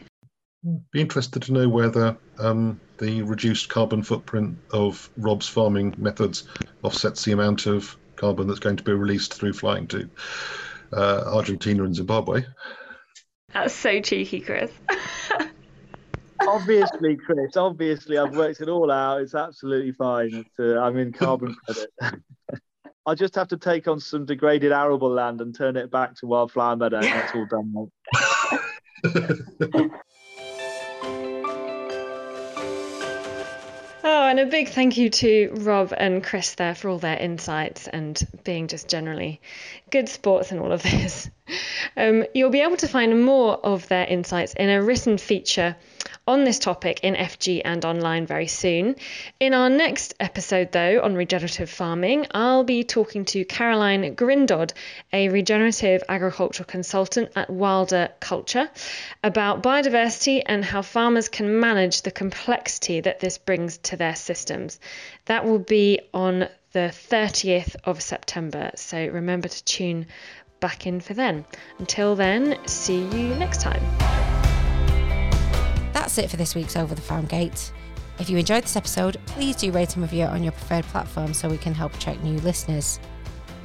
Be 0.92 1.02
interested 1.02 1.44
to 1.44 1.54
know 1.54 1.70
whether 1.70 2.18
um, 2.40 2.80
the 2.98 3.22
reduced 3.22 3.70
carbon 3.70 4.02
footprint 4.02 4.58
of 4.72 5.10
Rob's 5.18 5.48
farming 5.48 5.94
methods 5.98 6.48
offsets 6.82 7.24
the 7.24 7.34
amount 7.34 7.68
of 7.68 7.98
carbon 8.16 8.48
that's 8.48 8.60
going 8.60 8.78
to 8.78 8.84
be 8.84 8.94
released 8.94 9.34
through 9.34 9.54
flying 9.54 9.88
to 9.88 10.10
uh, 10.94 11.24
Argentina 11.28 11.84
and 11.84 11.96
Zimbabwe. 11.96 12.46
That's 13.54 13.74
so 13.74 14.02
cheeky, 14.02 14.42
Chris. 14.42 14.72
obviously, 16.48 17.16
Chris. 17.16 17.56
Obviously, 17.56 18.18
I've 18.18 18.36
worked 18.36 18.62
it 18.62 18.70
all 18.70 18.92
out. 18.92 19.22
It's 19.22 19.36
absolutely 19.36 19.92
fine. 19.92 20.34
It's, 20.34 20.60
uh, 20.60 20.80
I'm 20.80 20.98
in 20.98 21.12
carbon 21.12 21.56
credit. 21.66 21.90
I 23.08 23.14
just 23.14 23.36
have 23.36 23.50
to 23.50 23.58
take 23.58 23.88
on 23.88 24.00
some 24.00 24.26
degraded 24.26 24.72
arable 24.72 25.12
land 25.12 25.40
and 25.40 25.56
turn 25.56 25.76
it 25.76 25.92
back 25.92 26.16
to 26.16 26.26
wildflower 26.26 26.76
meadow. 26.76 27.02
That's 27.02 27.36
all 27.36 27.46
done. 27.46 27.92
oh, 34.04 34.28
and 34.28 34.40
a 34.40 34.46
big 34.46 34.70
thank 34.70 34.98
you 34.98 35.10
to 35.10 35.52
Rob 35.54 35.94
and 35.96 36.24
Chris 36.24 36.56
there 36.56 36.74
for 36.74 36.90
all 36.90 36.98
their 36.98 37.18
insights 37.18 37.88
and 37.88 38.20
being 38.44 38.68
just 38.68 38.88
generally 38.88 39.42
good 39.92 40.10
sports 40.10 40.52
and 40.52 40.60
all 40.60 40.72
of 40.72 40.84
this. 40.84 41.30
Um, 41.98 42.26
you'll 42.34 42.50
be 42.50 42.62
able 42.62 42.78
to 42.78 42.88
find 42.88 43.24
more 43.24 43.54
of 43.64 43.88
their 43.88 44.06
insights 44.06 44.54
in 44.56 44.70
a 44.70 44.82
written 44.82 45.20
feature 45.20 45.78
on 46.28 46.44
this 46.44 46.60
topic 46.60 47.02
in 47.04 47.14
FG 47.14 47.62
and 47.64 47.86
online 47.86 48.26
very 48.26 48.48
soon. 48.48 48.96
In 49.40 49.54
our 49.54 49.70
next 49.70 50.16
episode, 50.20 50.72
though, 50.72 51.02
on 51.04 51.16
regenerative 51.16 51.70
farming, 51.70 52.28
I'll 52.32 52.64
be 52.64 52.84
talking 52.84 53.26
to 53.26 53.46
Caroline 53.46 54.16
Grindrod, 54.16 54.74
a 55.14 55.30
regenerative 55.30 56.04
agricultural 56.10 56.66
consultant 56.66 57.32
at 57.36 57.50
Wilder 57.50 58.10
Culture, 58.20 58.70
about 59.24 59.62
biodiversity 59.62 60.42
and 60.46 60.66
how 60.66 60.82
farmers 60.82 61.30
can 61.30 61.60
manage 61.60 62.02
the 62.02 62.12
complexity 62.12 63.02
that 63.02 63.20
this 63.20 63.38
brings 63.38 63.78
to 63.80 63.98
their 63.98 64.16
systems. 64.16 64.80
That 65.26 65.46
will 65.46 65.60
be 65.60 66.02
on 66.14 66.48
the 66.72 66.92
30th 66.92 67.76
of 67.84 68.02
September, 68.02 68.72
so 68.76 69.08
remember 69.08 69.48
to 69.48 69.64
tune 69.64 70.08
back 70.60 70.88
in 70.88 71.00
for 71.00 71.14
then. 71.14 71.46
Until 71.80 72.16
then, 72.16 72.58
see 72.68 73.00
you 73.00 73.36
next 73.36 73.62
time. 73.62 74.35
That's 75.96 76.18
it 76.18 76.30
for 76.30 76.36
this 76.36 76.56
week's 76.56 76.76
Over 76.76 76.94
the 76.94 77.00
Farm 77.00 77.24
Gate. 77.26 77.72
If 78.20 78.30
you 78.30 78.38
enjoyed 78.38 78.64
this 78.64 78.76
episode, 78.76 79.16
please 79.28 79.56
do 79.56 79.72
rate 79.72 79.96
and 79.96 80.04
review 80.04 80.26
it 80.26 80.30
on 80.30 80.44
your 80.44 80.52
preferred 80.52 80.84
platform 80.84 81.34
so 81.34 81.48
we 81.48 81.58
can 81.58 81.74
help 81.74 81.94
attract 81.96 82.22
new 82.22 82.38
listeners. 82.40 83.00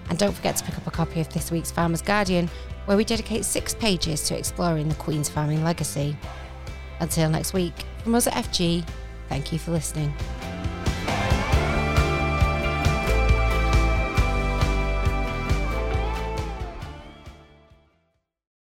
And 0.08 0.16
don't 0.16 0.32
forget 0.32 0.54
to 0.58 0.62
pick 0.62 0.78
up 0.78 0.86
a 0.86 0.92
copy 0.92 1.18
of 1.18 1.28
this 1.30 1.50
week's 1.50 1.72
Farmer's 1.72 2.02
Guardian, 2.02 2.48
where 2.84 2.96
we 2.96 3.02
dedicate 3.02 3.44
six 3.44 3.74
pages 3.74 4.22
to 4.28 4.38
exploring 4.38 4.88
the 4.88 4.94
Queen's 4.94 5.28
farming 5.28 5.64
legacy. 5.64 6.16
Until 7.00 7.28
next 7.30 7.52
week, 7.52 7.74
from 8.04 8.14
us 8.14 8.28
at 8.28 8.34
FG, 8.34 8.86
thank 9.28 9.52
you 9.52 9.58
for 9.58 9.72
listening. 9.72 10.14